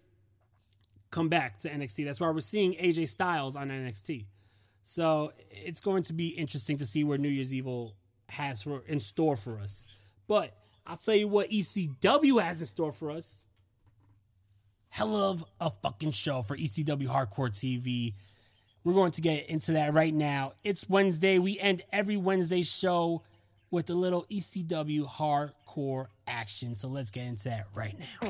come 1.09 1.29
back 1.29 1.57
to 1.59 1.69
NXT. 1.69 2.03
That's 2.03 2.19
why 2.19 2.31
we're 2.31 2.41
seeing 2.41 2.73
AJ 2.73 3.07
Styles 3.07 3.55
on 3.55 3.69
NXT. 3.69 4.25
So 4.83 5.31
it's 5.49 5.81
going 5.81 6.03
to 6.03 6.13
be 6.13 6.27
interesting 6.27 6.77
to 6.77 6.85
see 6.85 7.03
where 7.03 7.17
New 7.17 7.29
Year's 7.29 7.53
Evil 7.53 7.95
has 8.29 8.63
for, 8.63 8.83
in 8.85 8.99
store 8.99 9.37
for 9.37 9.57
us. 9.57 9.87
But 10.27 10.55
I'll 10.85 10.97
tell 10.97 11.15
you 11.15 11.27
what 11.27 11.49
ECW 11.49 12.41
has 12.41 12.59
in 12.59 12.67
store 12.67 12.91
for 12.91 13.09
us. 13.09 13.45
Hell 14.89 15.15
of 15.15 15.43
a 15.59 15.71
fucking 15.71 16.11
show 16.11 16.41
for 16.41 16.55
ECW 16.55 17.07
Hardcore 17.07 17.49
TV. 17.49 18.13
We're 18.83 18.93
going 18.93 19.11
to 19.11 19.21
get 19.21 19.49
into 19.49 19.71
that 19.71 19.93
right 19.93 20.13
now. 20.13 20.53
It's 20.63 20.87
Wednesday. 20.89 21.39
We 21.39 21.57
end 21.59 21.81
every 21.91 22.17
Wednesday 22.17 22.61
show 22.61 23.23
with 23.71 23.89
a 23.89 23.95
little 23.95 24.25
ECW 24.29 25.07
hardcore 25.07 26.07
action. 26.27 26.75
So 26.75 26.89
let's 26.89 27.09
get 27.09 27.25
into 27.25 27.45
that 27.45 27.65
right 27.73 27.95
now. 27.97 28.29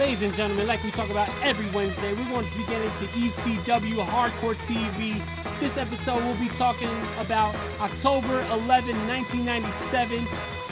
Ladies 0.00 0.22
and 0.22 0.34
gentlemen, 0.34 0.66
like 0.66 0.82
we 0.82 0.90
talk 0.90 1.10
about 1.10 1.28
every 1.42 1.68
Wednesday, 1.76 2.14
we're 2.14 2.30
going 2.30 2.48
to 2.48 2.56
be 2.56 2.64
getting 2.64 2.84
into 2.88 3.04
ECW 3.04 4.02
Hardcore 4.02 4.54
TV. 4.56 5.20
This 5.60 5.76
episode, 5.76 6.24
we'll 6.24 6.38
be 6.38 6.48
talking 6.48 6.88
about 7.18 7.54
October 7.82 8.40
11, 8.50 8.96
1997. 9.06 10.26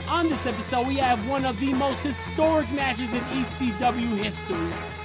On 0.08 0.30
this 0.30 0.46
episode, 0.46 0.86
we 0.88 0.96
have 0.96 1.28
one 1.28 1.44
of 1.44 1.60
the 1.60 1.74
most 1.74 2.04
historic 2.04 2.72
matches 2.72 3.12
in 3.12 3.20
ECW 3.24 4.16
history, 4.16 4.56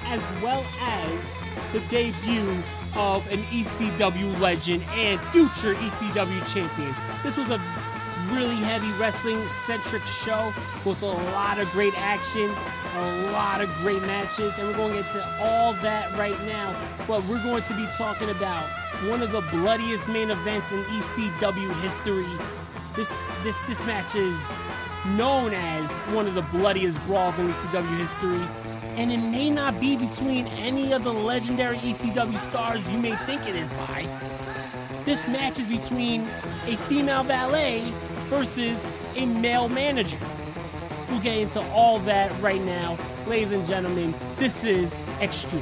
as 0.06 0.32
well 0.42 0.66
as 0.80 1.38
the 1.74 1.82
debut 1.90 2.64
of 2.96 3.30
an 3.30 3.40
ECW 3.52 4.40
legend 4.40 4.84
and 4.94 5.20
future 5.34 5.74
ECW 5.74 6.54
champion. 6.54 6.96
This 7.24 7.36
was 7.36 7.50
a 7.50 7.62
really 8.32 8.56
heavy 8.56 8.90
wrestling 8.98 9.46
centric 9.50 10.06
show 10.06 10.54
with 10.86 11.02
a 11.02 11.08
lot 11.08 11.60
of 11.60 11.70
great 11.72 11.94
action, 11.98 12.50
a 12.96 13.32
lot 13.32 13.62
of 13.62 13.74
great 13.78 14.02
matches, 14.04 14.58
and 14.58 14.68
we're 14.68 14.78
going 14.78 14.92
to 14.92 15.02
get 15.02 15.08
to 15.10 15.26
all 15.42 15.74
that 15.74 16.12
right 16.18 16.40
now. 16.46 16.76
But 17.08 17.24
we're 17.26 17.44
going 17.44 17.64
to 17.64 17.74
be 17.76 17.86
talking 17.98 18.30
about 18.30 18.66
one 19.10 19.22
of 19.22 19.32
the 19.32 19.42
bloodiest 19.52 20.10
main 20.10 20.30
events 20.30 20.72
in 20.72 20.84
ECW 20.84 21.74
history. 21.82 22.26
This 22.96 23.32
this 23.42 23.62
this 23.62 23.86
match 23.86 24.16
is 24.16 24.64
known 25.18 25.52
as 25.54 25.96
one 26.16 26.28
of 26.28 26.36
the 26.36 26.44
bloodiest 26.44 27.04
brawls 27.06 27.40
in 27.40 27.48
ECW 27.48 27.98
history, 27.98 28.42
and 28.96 29.12
it 29.12 29.18
may 29.18 29.50
not 29.50 29.80
be 29.80 29.98
between 29.98 30.46
any 30.60 30.94
of 30.94 31.04
the 31.04 31.14
legendary 31.14 31.78
ECW 31.78 32.38
stars 32.38 32.92
you 32.92 33.00
may 33.00 33.16
think 33.26 33.48
it 33.48 33.56
is 33.56 33.72
by. 33.74 34.08
This 35.04 35.28
match 35.28 35.60
is 35.60 35.68
between 35.68 36.22
a 36.68 36.78
female 36.88 37.24
valet 37.24 37.92
versus 38.30 38.88
a 39.16 39.26
male 39.26 39.68
manager. 39.68 40.20
We'll 41.14 41.22
get 41.22 41.38
into 41.38 41.62
all 41.74 42.00
that 42.00 42.32
right 42.42 42.60
now. 42.60 42.98
Ladies 43.28 43.52
and 43.52 43.64
gentlemen, 43.68 44.16
this 44.38 44.64
is 44.64 44.98
Extreme. 45.22 45.62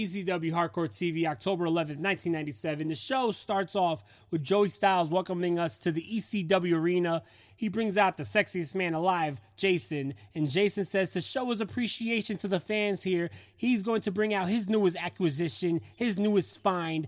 ECW 0.00 0.52
Hardcore 0.52 0.88
TV, 0.88 1.26
October 1.26 1.66
11th, 1.66 2.00
1997. 2.00 2.88
The 2.88 2.94
show 2.94 3.30
starts 3.32 3.76
off 3.76 4.24
with 4.30 4.42
Joey 4.42 4.68
Styles 4.70 5.10
welcoming 5.10 5.58
us 5.58 5.76
to 5.78 5.92
the 5.92 6.00
ECW 6.00 6.74
arena. 6.74 7.22
He 7.56 7.68
brings 7.68 7.98
out 7.98 8.16
the 8.16 8.22
sexiest 8.22 8.74
man 8.74 8.94
alive, 8.94 9.40
Jason, 9.56 10.14
and 10.34 10.48
Jason 10.48 10.84
says 10.84 11.10
to 11.10 11.20
show 11.20 11.50
his 11.50 11.60
appreciation 11.60 12.36
to 12.38 12.48
the 12.48 12.60
fans 12.60 13.02
here, 13.02 13.30
he's 13.56 13.82
going 13.82 14.00
to 14.02 14.10
bring 14.10 14.32
out 14.32 14.48
his 14.48 14.68
newest 14.68 14.96
acquisition, 14.96 15.80
his 15.96 16.18
newest 16.18 16.62
find, 16.62 17.06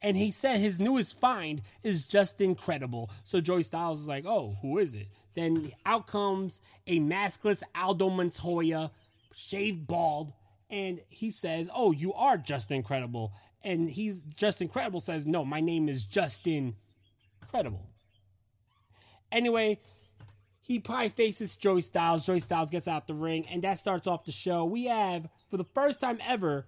and 0.00 0.16
he 0.16 0.30
said 0.30 0.58
his 0.58 0.78
newest 0.78 1.18
find 1.20 1.62
is 1.82 2.04
just 2.04 2.40
incredible. 2.40 3.10
So 3.24 3.40
Joey 3.40 3.64
Styles 3.64 4.00
is 4.00 4.08
like, 4.08 4.24
oh, 4.26 4.56
who 4.62 4.78
is 4.78 4.94
it? 4.94 5.08
Then 5.34 5.70
out 5.84 6.06
comes 6.06 6.60
a 6.86 7.00
maskless 7.00 7.62
Aldo 7.74 8.10
Montoya, 8.10 8.92
shaved 9.34 9.86
bald, 9.86 10.32
and 10.70 11.00
he 11.08 11.30
says, 11.30 11.70
"Oh, 11.74 11.92
you 11.92 12.12
are 12.12 12.36
just 12.36 12.70
incredible." 12.70 13.32
And 13.62 13.88
he's 13.88 14.22
just 14.22 14.62
incredible 14.62 15.00
says, 15.00 15.26
"No, 15.26 15.44
my 15.44 15.60
name 15.60 15.88
is 15.88 16.06
Justin 16.06 16.76
Credible." 17.48 17.86
Anyway, 19.30 19.80
he 20.60 20.78
probably 20.78 21.08
faces 21.08 21.56
Joey 21.56 21.80
Styles. 21.80 22.26
Joey 22.26 22.40
Styles 22.40 22.70
gets 22.70 22.88
out 22.88 23.06
the 23.06 23.14
ring, 23.14 23.46
and 23.48 23.62
that 23.62 23.78
starts 23.78 24.06
off 24.06 24.24
the 24.24 24.32
show. 24.32 24.64
We 24.64 24.84
have, 24.84 25.28
for 25.48 25.56
the 25.56 25.64
first 25.64 26.00
time 26.00 26.18
ever, 26.26 26.66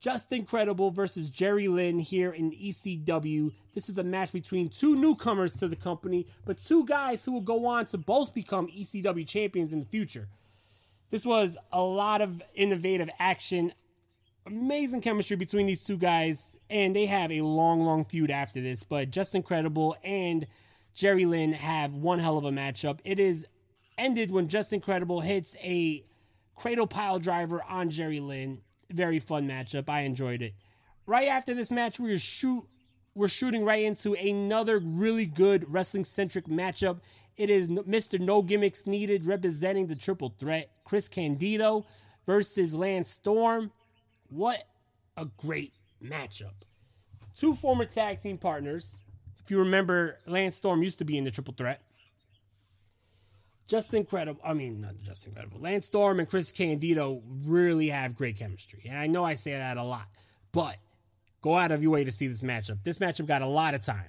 Justin 0.00 0.44
Credible 0.44 0.90
versus 0.90 1.30
Jerry 1.30 1.68
Lynn 1.68 2.00
here 2.00 2.32
in 2.32 2.50
ECW. 2.50 3.52
This 3.72 3.88
is 3.88 3.98
a 3.98 4.02
match 4.02 4.32
between 4.32 4.68
two 4.68 4.96
newcomers 4.96 5.56
to 5.58 5.68
the 5.68 5.76
company, 5.76 6.26
but 6.44 6.58
two 6.58 6.84
guys 6.84 7.24
who 7.24 7.32
will 7.32 7.40
go 7.40 7.66
on 7.66 7.86
to 7.86 7.98
both 7.98 8.34
become 8.34 8.66
ECW 8.66 9.26
champions 9.28 9.72
in 9.72 9.78
the 9.78 9.86
future. 9.86 10.28
This 11.12 11.26
was 11.26 11.58
a 11.70 11.82
lot 11.82 12.22
of 12.22 12.40
innovative 12.54 13.10
action, 13.18 13.70
amazing 14.46 15.02
chemistry 15.02 15.36
between 15.36 15.66
these 15.66 15.84
two 15.84 15.98
guys, 15.98 16.56
and 16.70 16.96
they 16.96 17.04
have 17.04 17.30
a 17.30 17.42
long, 17.42 17.82
long 17.82 18.06
feud 18.06 18.30
after 18.30 18.62
this. 18.62 18.82
But 18.82 19.10
Justin 19.10 19.42
Credible 19.42 19.94
and 20.02 20.46
Jerry 20.94 21.26
Lynn 21.26 21.52
have 21.52 21.96
one 21.96 22.18
hell 22.18 22.38
of 22.38 22.46
a 22.46 22.50
matchup. 22.50 23.00
It 23.04 23.20
is 23.20 23.46
ended 23.98 24.30
when 24.30 24.48
Justin 24.48 24.80
Credible 24.80 25.20
hits 25.20 25.54
a 25.62 26.02
cradle 26.56 26.86
pile 26.86 27.18
driver 27.18 27.62
on 27.68 27.90
Jerry 27.90 28.20
Lynn. 28.20 28.62
Very 28.90 29.18
fun 29.18 29.46
matchup. 29.46 29.90
I 29.90 30.00
enjoyed 30.00 30.40
it. 30.40 30.54
Right 31.04 31.28
after 31.28 31.52
this 31.52 31.70
match, 31.70 32.00
we 32.00 32.08
were 32.08 32.18
shoot 32.18 32.64
we're 33.14 33.28
shooting 33.28 33.64
right 33.64 33.82
into 33.82 34.14
another 34.14 34.78
really 34.78 35.26
good 35.26 35.70
wrestling 35.72 36.04
centric 36.04 36.46
matchup. 36.46 37.00
It 37.36 37.50
is 37.50 37.68
Mr. 37.68 38.18
No 38.18 38.42
Gimmicks 38.42 38.86
Needed 38.86 39.24
representing 39.26 39.86
the 39.86 39.96
triple 39.96 40.34
threat 40.38 40.70
Chris 40.84 41.08
Candido 41.08 41.84
versus 42.26 42.74
Lance 42.74 43.10
Storm. 43.10 43.70
What 44.28 44.64
a 45.16 45.26
great 45.36 45.72
matchup. 46.02 46.54
Two 47.34 47.54
former 47.54 47.84
tag 47.84 48.20
team 48.20 48.38
partners. 48.38 49.02
If 49.44 49.50
you 49.50 49.58
remember, 49.58 50.18
Lance 50.26 50.56
Storm 50.56 50.82
used 50.82 50.98
to 50.98 51.04
be 51.04 51.18
in 51.18 51.24
the 51.24 51.30
triple 51.30 51.54
threat. 51.54 51.82
Just 53.66 53.94
incredible. 53.94 54.40
I 54.44 54.54
mean, 54.54 54.80
not 54.80 54.96
just 55.02 55.26
incredible. 55.26 55.58
Lance 55.60 55.86
Storm 55.86 56.18
and 56.18 56.28
Chris 56.28 56.52
Candido 56.52 57.22
really 57.46 57.88
have 57.88 58.14
great 58.14 58.38
chemistry. 58.38 58.82
And 58.88 58.98
I 58.98 59.06
know 59.06 59.24
I 59.24 59.34
say 59.34 59.52
that 59.52 59.76
a 59.76 59.82
lot, 59.82 60.08
but 60.52 60.76
Go 61.42 61.56
out 61.56 61.72
of 61.72 61.82
your 61.82 61.90
way 61.90 62.04
to 62.04 62.12
see 62.12 62.28
this 62.28 62.42
matchup. 62.42 62.82
This 62.84 63.00
matchup 63.00 63.26
got 63.26 63.42
a 63.42 63.46
lot 63.46 63.74
of 63.74 63.82
time. 63.82 64.08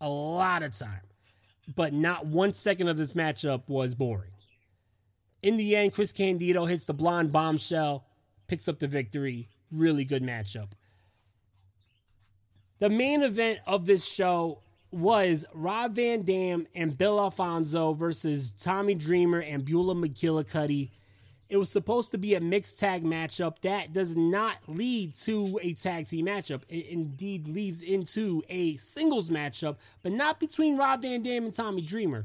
A 0.00 0.08
lot 0.08 0.62
of 0.62 0.76
time. 0.76 1.02
But 1.72 1.92
not 1.92 2.26
one 2.26 2.54
second 2.54 2.88
of 2.88 2.96
this 2.96 3.14
matchup 3.14 3.68
was 3.68 3.94
boring. 3.94 4.32
In 5.42 5.58
the 5.58 5.76
end, 5.76 5.92
Chris 5.92 6.12
Candido 6.12 6.64
hits 6.64 6.86
the 6.86 6.94
blonde 6.94 7.30
bombshell, 7.30 8.06
picks 8.48 8.68
up 8.68 8.78
the 8.78 8.88
victory. 8.88 9.48
Really 9.70 10.04
good 10.04 10.22
matchup. 10.22 10.72
The 12.78 12.90
main 12.90 13.22
event 13.22 13.60
of 13.66 13.84
this 13.84 14.10
show 14.10 14.62
was 14.90 15.46
Rob 15.54 15.94
Van 15.94 16.22
Dam 16.22 16.66
and 16.74 16.96
Bill 16.96 17.20
Alfonso 17.20 17.92
versus 17.94 18.50
Tommy 18.50 18.94
Dreamer 18.94 19.40
and 19.40 19.64
Beulah 19.64 19.94
McGillicuddy 19.94 20.90
it 21.52 21.58
was 21.58 21.68
supposed 21.68 22.10
to 22.12 22.18
be 22.18 22.34
a 22.34 22.40
mixed 22.40 22.80
tag 22.80 23.04
matchup. 23.04 23.60
That 23.60 23.92
does 23.92 24.16
not 24.16 24.56
lead 24.66 25.14
to 25.24 25.60
a 25.62 25.74
tag 25.74 26.08
team 26.08 26.24
matchup. 26.26 26.62
It 26.70 26.88
indeed 26.88 27.46
leads 27.46 27.82
into 27.82 28.42
a 28.48 28.74
singles 28.76 29.28
matchup, 29.28 29.76
but 30.02 30.12
not 30.12 30.40
between 30.40 30.78
Rob 30.78 31.02
Van 31.02 31.22
Dam 31.22 31.44
and 31.44 31.54
Tommy 31.54 31.82
Dreamer. 31.82 32.24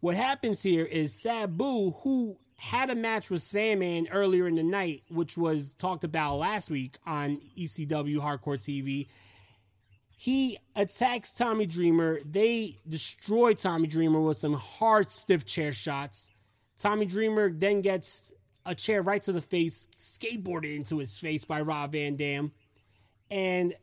What 0.00 0.16
happens 0.16 0.64
here 0.64 0.84
is 0.84 1.14
Sabu, 1.14 1.92
who 2.02 2.36
had 2.56 2.90
a 2.90 2.96
match 2.96 3.30
with 3.30 3.42
Sandman 3.42 4.08
earlier 4.10 4.48
in 4.48 4.56
the 4.56 4.64
night, 4.64 5.02
which 5.08 5.36
was 5.36 5.72
talked 5.74 6.02
about 6.02 6.38
last 6.38 6.68
week 6.68 6.96
on 7.06 7.36
ECW 7.56 8.18
Hardcore 8.18 8.58
TV. 8.58 9.06
He 10.16 10.58
attacks 10.74 11.32
Tommy 11.32 11.66
Dreamer. 11.66 12.18
They 12.28 12.78
destroy 12.88 13.52
Tommy 13.54 13.86
Dreamer 13.86 14.20
with 14.20 14.38
some 14.38 14.54
hard, 14.54 15.12
stiff 15.12 15.46
chair 15.46 15.72
shots. 15.72 16.32
Tommy 16.76 17.06
Dreamer 17.06 17.50
then 17.50 17.82
gets 17.82 18.32
a 18.68 18.74
chair 18.74 19.02
right 19.02 19.22
to 19.22 19.32
the 19.32 19.40
face, 19.40 19.88
skateboarded 19.96 20.76
into 20.76 20.98
his 20.98 21.18
face 21.18 21.44
by 21.44 21.60
Rob 21.60 21.92
Van 21.92 22.14
Dam. 22.16 22.52
And 23.30 23.74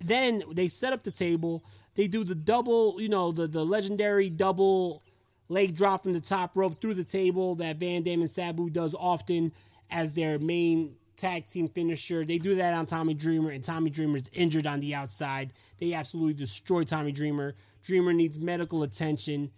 then 0.00 0.42
they 0.50 0.68
set 0.68 0.92
up 0.92 1.02
the 1.02 1.10
table. 1.10 1.64
They 1.94 2.06
do 2.06 2.24
the 2.24 2.34
double, 2.34 3.00
you 3.00 3.08
know, 3.08 3.32
the, 3.32 3.46
the 3.46 3.64
legendary 3.64 4.30
double 4.30 5.02
leg 5.48 5.74
drop 5.74 6.04
from 6.04 6.12
the 6.12 6.20
top 6.20 6.56
rope 6.56 6.80
through 6.80 6.94
the 6.94 7.04
table 7.04 7.56
that 7.56 7.76
Van 7.76 8.02
Dam 8.02 8.20
and 8.20 8.30
Sabu 8.30 8.70
does 8.70 8.94
often 8.94 9.52
as 9.90 10.12
their 10.12 10.38
main 10.38 10.94
tag 11.16 11.44
team 11.44 11.68
finisher. 11.68 12.24
They 12.24 12.38
do 12.38 12.54
that 12.54 12.72
on 12.72 12.86
Tommy 12.86 13.14
Dreamer, 13.14 13.50
and 13.50 13.62
Tommy 13.62 13.90
Dreamer 13.90 14.16
is 14.16 14.30
injured 14.32 14.66
on 14.66 14.80
the 14.80 14.94
outside. 14.94 15.52
They 15.78 15.92
absolutely 15.92 16.34
destroy 16.34 16.84
Tommy 16.84 17.12
Dreamer. 17.12 17.54
Dreamer 17.82 18.12
needs 18.12 18.38
medical 18.38 18.82
attention. 18.82 19.50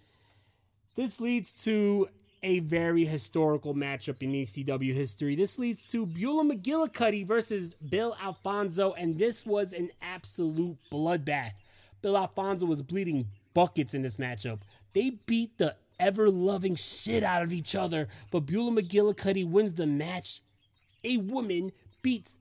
This 0.94 1.20
leads 1.20 1.64
to 1.64 2.08
a 2.42 2.58
very 2.60 3.04
historical 3.04 3.74
matchup 3.74 4.22
in 4.22 4.32
ECW 4.32 4.92
history. 4.92 5.36
This 5.36 5.58
leads 5.58 5.90
to 5.92 6.06
Beulah 6.06 6.44
McGillicuddy 6.44 7.26
versus 7.26 7.74
Bill 7.74 8.16
Alfonso, 8.22 8.92
and 8.94 9.18
this 9.18 9.46
was 9.46 9.72
an 9.72 9.90
absolute 10.00 10.76
bloodbath. 10.90 11.52
Bill 12.02 12.16
Alfonso 12.16 12.66
was 12.66 12.82
bleeding 12.82 13.28
buckets 13.54 13.94
in 13.94 14.02
this 14.02 14.16
matchup. 14.16 14.60
They 14.92 15.10
beat 15.26 15.58
the 15.58 15.76
ever 16.00 16.30
loving 16.30 16.74
shit 16.74 17.22
out 17.22 17.42
of 17.42 17.52
each 17.52 17.76
other, 17.76 18.08
but 18.32 18.40
Beulah 18.40 18.82
McGillicuddy 18.82 19.48
wins 19.48 19.74
the 19.74 19.86
match. 19.86 20.40
A 21.04 21.18
woman 21.18 21.70
beats 22.02 22.40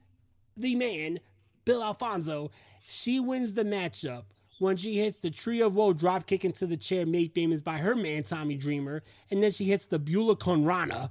the 0.57 0.75
man, 0.75 1.19
Bill 1.63 1.83
Alfonso. 1.83 2.49
She 2.81 3.19
wins 3.19 3.53
the 3.53 3.63
matchup 3.63 4.23
when 4.61 4.77
she 4.77 4.93
hits 4.93 5.17
the 5.17 5.31
Tree 5.31 5.59
of 5.59 5.75
Woe 5.75 5.91
drop 5.91 6.27
kick 6.27 6.45
into 6.45 6.67
the 6.67 6.77
chair 6.77 7.03
made 7.03 7.33
famous 7.33 7.63
by 7.63 7.79
her 7.79 7.95
man 7.95 8.21
Tommy 8.21 8.55
Dreamer, 8.55 9.01
and 9.31 9.41
then 9.41 9.49
she 9.49 9.65
hits 9.65 9.87
the 9.87 9.97
Beulah 9.97 10.35
Con 10.35 10.65
Rana. 10.65 11.09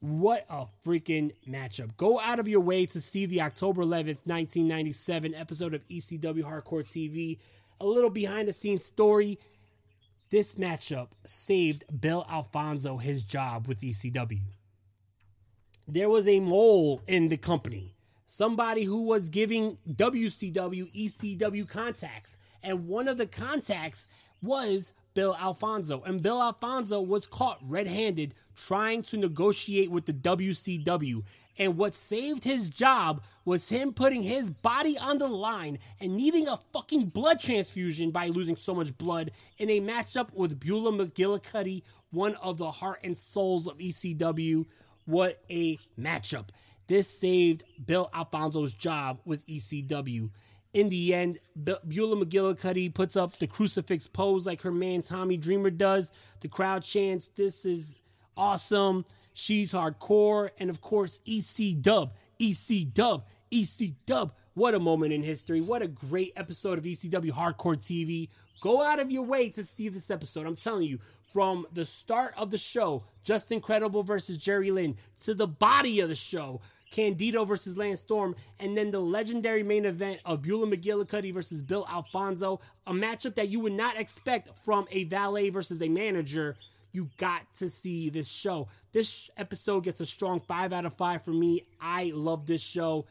What 0.00 0.44
a 0.50 0.66
freaking 0.84 1.30
matchup. 1.48 1.96
Go 1.96 2.18
out 2.18 2.40
of 2.40 2.48
your 2.48 2.60
way 2.60 2.84
to 2.86 3.00
see 3.00 3.26
the 3.26 3.42
October 3.42 3.82
11th, 3.82 4.26
1997 4.26 5.36
episode 5.36 5.72
of 5.72 5.86
ECW 5.86 6.42
Hardcore 6.42 6.82
TV. 6.82 7.38
A 7.80 7.86
little 7.86 8.10
behind 8.10 8.48
the 8.48 8.52
scenes 8.52 8.84
story. 8.84 9.38
This 10.32 10.56
matchup 10.56 11.12
saved 11.24 11.84
Bill 12.00 12.26
Alfonso 12.28 12.96
his 12.96 13.22
job 13.22 13.68
with 13.68 13.82
ECW. 13.82 14.40
There 15.86 16.08
was 16.08 16.26
a 16.26 16.40
mole 16.40 17.02
in 17.06 17.28
the 17.28 17.36
company 17.36 17.93
somebody 18.34 18.82
who 18.82 19.04
was 19.04 19.28
giving 19.28 19.76
WCW, 19.88 20.92
ECW 20.92 21.68
contacts. 21.68 22.36
And 22.64 22.88
one 22.88 23.06
of 23.06 23.16
the 23.16 23.26
contacts 23.26 24.08
was 24.42 24.92
Bill 25.14 25.36
Alfonso. 25.40 26.02
And 26.02 26.20
Bill 26.20 26.42
Alfonso 26.42 27.00
was 27.00 27.28
caught 27.28 27.60
red 27.62 27.86
handed 27.86 28.34
trying 28.56 29.02
to 29.02 29.18
negotiate 29.18 29.88
with 29.88 30.06
the 30.06 30.12
WCW. 30.12 31.22
And 31.60 31.76
what 31.76 31.94
saved 31.94 32.42
his 32.42 32.68
job 32.68 33.22
was 33.44 33.68
him 33.68 33.92
putting 33.92 34.22
his 34.22 34.50
body 34.50 34.96
on 35.00 35.18
the 35.18 35.28
line 35.28 35.78
and 36.00 36.16
needing 36.16 36.48
a 36.48 36.58
fucking 36.72 37.10
blood 37.10 37.38
transfusion 37.38 38.10
by 38.10 38.26
losing 38.26 38.56
so 38.56 38.74
much 38.74 38.98
blood 38.98 39.30
in 39.58 39.70
a 39.70 39.80
matchup 39.80 40.34
with 40.34 40.58
Beulah 40.58 40.90
McGillicuddy, 40.90 41.84
one 42.10 42.34
of 42.42 42.58
the 42.58 42.72
heart 42.72 42.98
and 43.04 43.16
souls 43.16 43.68
of 43.68 43.78
ECW. 43.78 44.64
What 45.04 45.40
a 45.48 45.76
matchup. 45.96 46.48
This 46.86 47.08
saved 47.08 47.64
Bill 47.84 48.10
Alfonso's 48.12 48.72
job 48.72 49.20
with 49.24 49.46
ECW. 49.46 50.30
In 50.72 50.88
the 50.88 51.14
end, 51.14 51.38
Beulah 51.56 52.24
McGillicuddy 52.24 52.92
puts 52.92 53.16
up 53.16 53.38
the 53.38 53.46
crucifix 53.46 54.08
pose 54.08 54.46
like 54.46 54.62
her 54.62 54.72
man 54.72 55.02
Tommy 55.02 55.36
Dreamer 55.36 55.70
does. 55.70 56.12
The 56.40 56.48
crowd 56.48 56.82
chants, 56.82 57.28
This 57.28 57.64
is 57.64 58.00
awesome. 58.36 59.04
She's 59.34 59.72
hardcore. 59.72 60.50
And 60.58 60.70
of 60.70 60.80
course, 60.80 61.20
EC 61.26 61.80
Dub, 61.80 62.14
EC 62.40 62.92
Dub, 62.92 63.26
EC 63.52 63.90
Dub. 64.04 64.32
What 64.54 64.74
a 64.74 64.80
moment 64.80 65.12
in 65.12 65.22
history. 65.22 65.60
What 65.60 65.82
a 65.82 65.88
great 65.88 66.32
episode 66.36 66.78
of 66.78 66.84
ECW 66.84 67.30
Hardcore 67.30 67.76
TV. 67.76 68.28
Go 68.64 68.82
out 68.82 68.98
of 68.98 69.12
your 69.12 69.24
way 69.24 69.50
to 69.50 69.62
see 69.62 69.90
this 69.90 70.10
episode. 70.10 70.46
I'm 70.46 70.56
telling 70.56 70.88
you, 70.88 70.98
from 71.28 71.66
the 71.74 71.84
start 71.84 72.32
of 72.38 72.50
the 72.50 72.56
show, 72.56 73.04
Justin 73.22 73.60
Credible 73.60 74.02
versus 74.02 74.38
Jerry 74.38 74.70
Lynn, 74.70 74.96
to 75.24 75.34
the 75.34 75.46
body 75.46 76.00
of 76.00 76.08
the 76.08 76.14
show, 76.14 76.62
Candido 76.90 77.44
versus 77.44 77.76
Lance 77.76 78.00
Storm, 78.00 78.34
and 78.58 78.74
then 78.74 78.90
the 78.90 79.00
legendary 79.00 79.62
main 79.62 79.84
event 79.84 80.22
of 80.24 80.40
Beulah 80.40 80.66
McGillicuddy 80.66 81.30
versus 81.34 81.60
Bill 81.60 81.86
Alfonso, 81.92 82.58
a 82.86 82.92
matchup 82.94 83.34
that 83.34 83.50
you 83.50 83.60
would 83.60 83.74
not 83.74 84.00
expect 84.00 84.56
from 84.56 84.86
a 84.90 85.04
valet 85.04 85.50
versus 85.50 85.82
a 85.82 85.88
manager. 85.90 86.56
You 86.90 87.10
got 87.18 87.52
to 87.58 87.68
see 87.68 88.08
this 88.08 88.32
show. 88.32 88.68
This 88.92 89.28
episode 89.36 89.84
gets 89.84 90.00
a 90.00 90.06
strong 90.06 90.40
five 90.40 90.72
out 90.72 90.86
of 90.86 90.94
five 90.94 91.20
for 91.20 91.32
me. 91.32 91.66
I 91.82 92.12
love 92.14 92.46
this 92.46 92.62
show. 92.62 93.04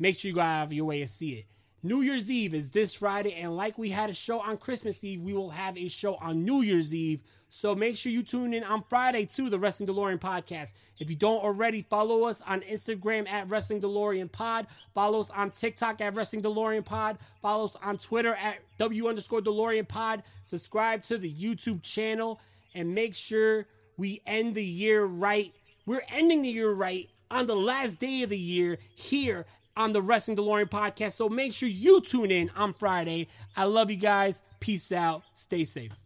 Make 0.00 0.18
sure 0.18 0.30
you 0.30 0.34
go 0.34 0.40
out 0.40 0.64
of 0.64 0.72
your 0.72 0.86
way 0.86 0.98
to 0.98 1.06
see 1.06 1.34
it. 1.34 1.44
New 1.86 2.00
Year's 2.00 2.32
Eve 2.32 2.52
is 2.52 2.72
this 2.72 2.96
Friday, 2.96 3.34
and 3.34 3.56
like 3.56 3.78
we 3.78 3.90
had 3.90 4.10
a 4.10 4.14
show 4.14 4.40
on 4.40 4.56
Christmas 4.56 5.04
Eve, 5.04 5.22
we 5.22 5.34
will 5.34 5.50
have 5.50 5.78
a 5.78 5.86
show 5.86 6.16
on 6.16 6.44
New 6.44 6.62
Year's 6.62 6.92
Eve. 6.92 7.22
So 7.48 7.76
make 7.76 7.96
sure 7.96 8.10
you 8.10 8.24
tune 8.24 8.52
in 8.52 8.64
on 8.64 8.82
Friday 8.88 9.24
to 9.26 9.48
the 9.48 9.56
Wrestling 9.56 9.88
DeLorean 9.88 10.18
podcast. 10.18 10.74
If 10.98 11.10
you 11.10 11.14
don't 11.14 11.44
already, 11.44 11.82
follow 11.82 12.26
us 12.26 12.42
on 12.42 12.62
Instagram 12.62 13.28
at 13.28 13.48
Wrestling 13.48 13.80
DeLorean 13.80 14.32
Pod. 14.32 14.66
Follow 14.94 15.20
us 15.20 15.30
on 15.30 15.50
TikTok 15.50 16.00
at 16.00 16.16
Wrestling 16.16 16.42
DeLorean 16.42 16.84
Pod. 16.84 17.18
Follow 17.40 17.66
us 17.66 17.76
on 17.76 17.98
Twitter 17.98 18.34
at 18.34 18.64
W 18.78 19.06
underscore 19.06 19.40
DeLorean 19.40 19.86
Pod. 19.86 20.24
Subscribe 20.42 21.02
to 21.02 21.18
the 21.18 21.32
YouTube 21.32 21.84
channel 21.84 22.40
and 22.74 22.96
make 22.96 23.14
sure 23.14 23.68
we 23.96 24.22
end 24.26 24.56
the 24.56 24.64
year 24.64 25.04
right. 25.04 25.52
We're 25.86 26.02
ending 26.12 26.42
the 26.42 26.48
year 26.48 26.72
right 26.72 27.08
on 27.30 27.46
the 27.46 27.54
last 27.54 28.00
day 28.00 28.22
of 28.22 28.30
the 28.30 28.38
year 28.38 28.78
here 28.96 29.46
on 29.76 29.92
the 29.92 30.02
Wrestling 30.02 30.36
DeLorean 30.36 30.70
podcast. 30.70 31.12
So 31.12 31.28
make 31.28 31.52
sure 31.52 31.68
you 31.68 32.00
tune 32.00 32.30
in 32.30 32.50
on 32.56 32.72
Friday. 32.74 33.28
I 33.56 33.64
love 33.64 33.90
you 33.90 33.96
guys. 33.96 34.42
Peace 34.60 34.92
out. 34.92 35.22
Stay 35.32 35.64
safe. 35.64 36.05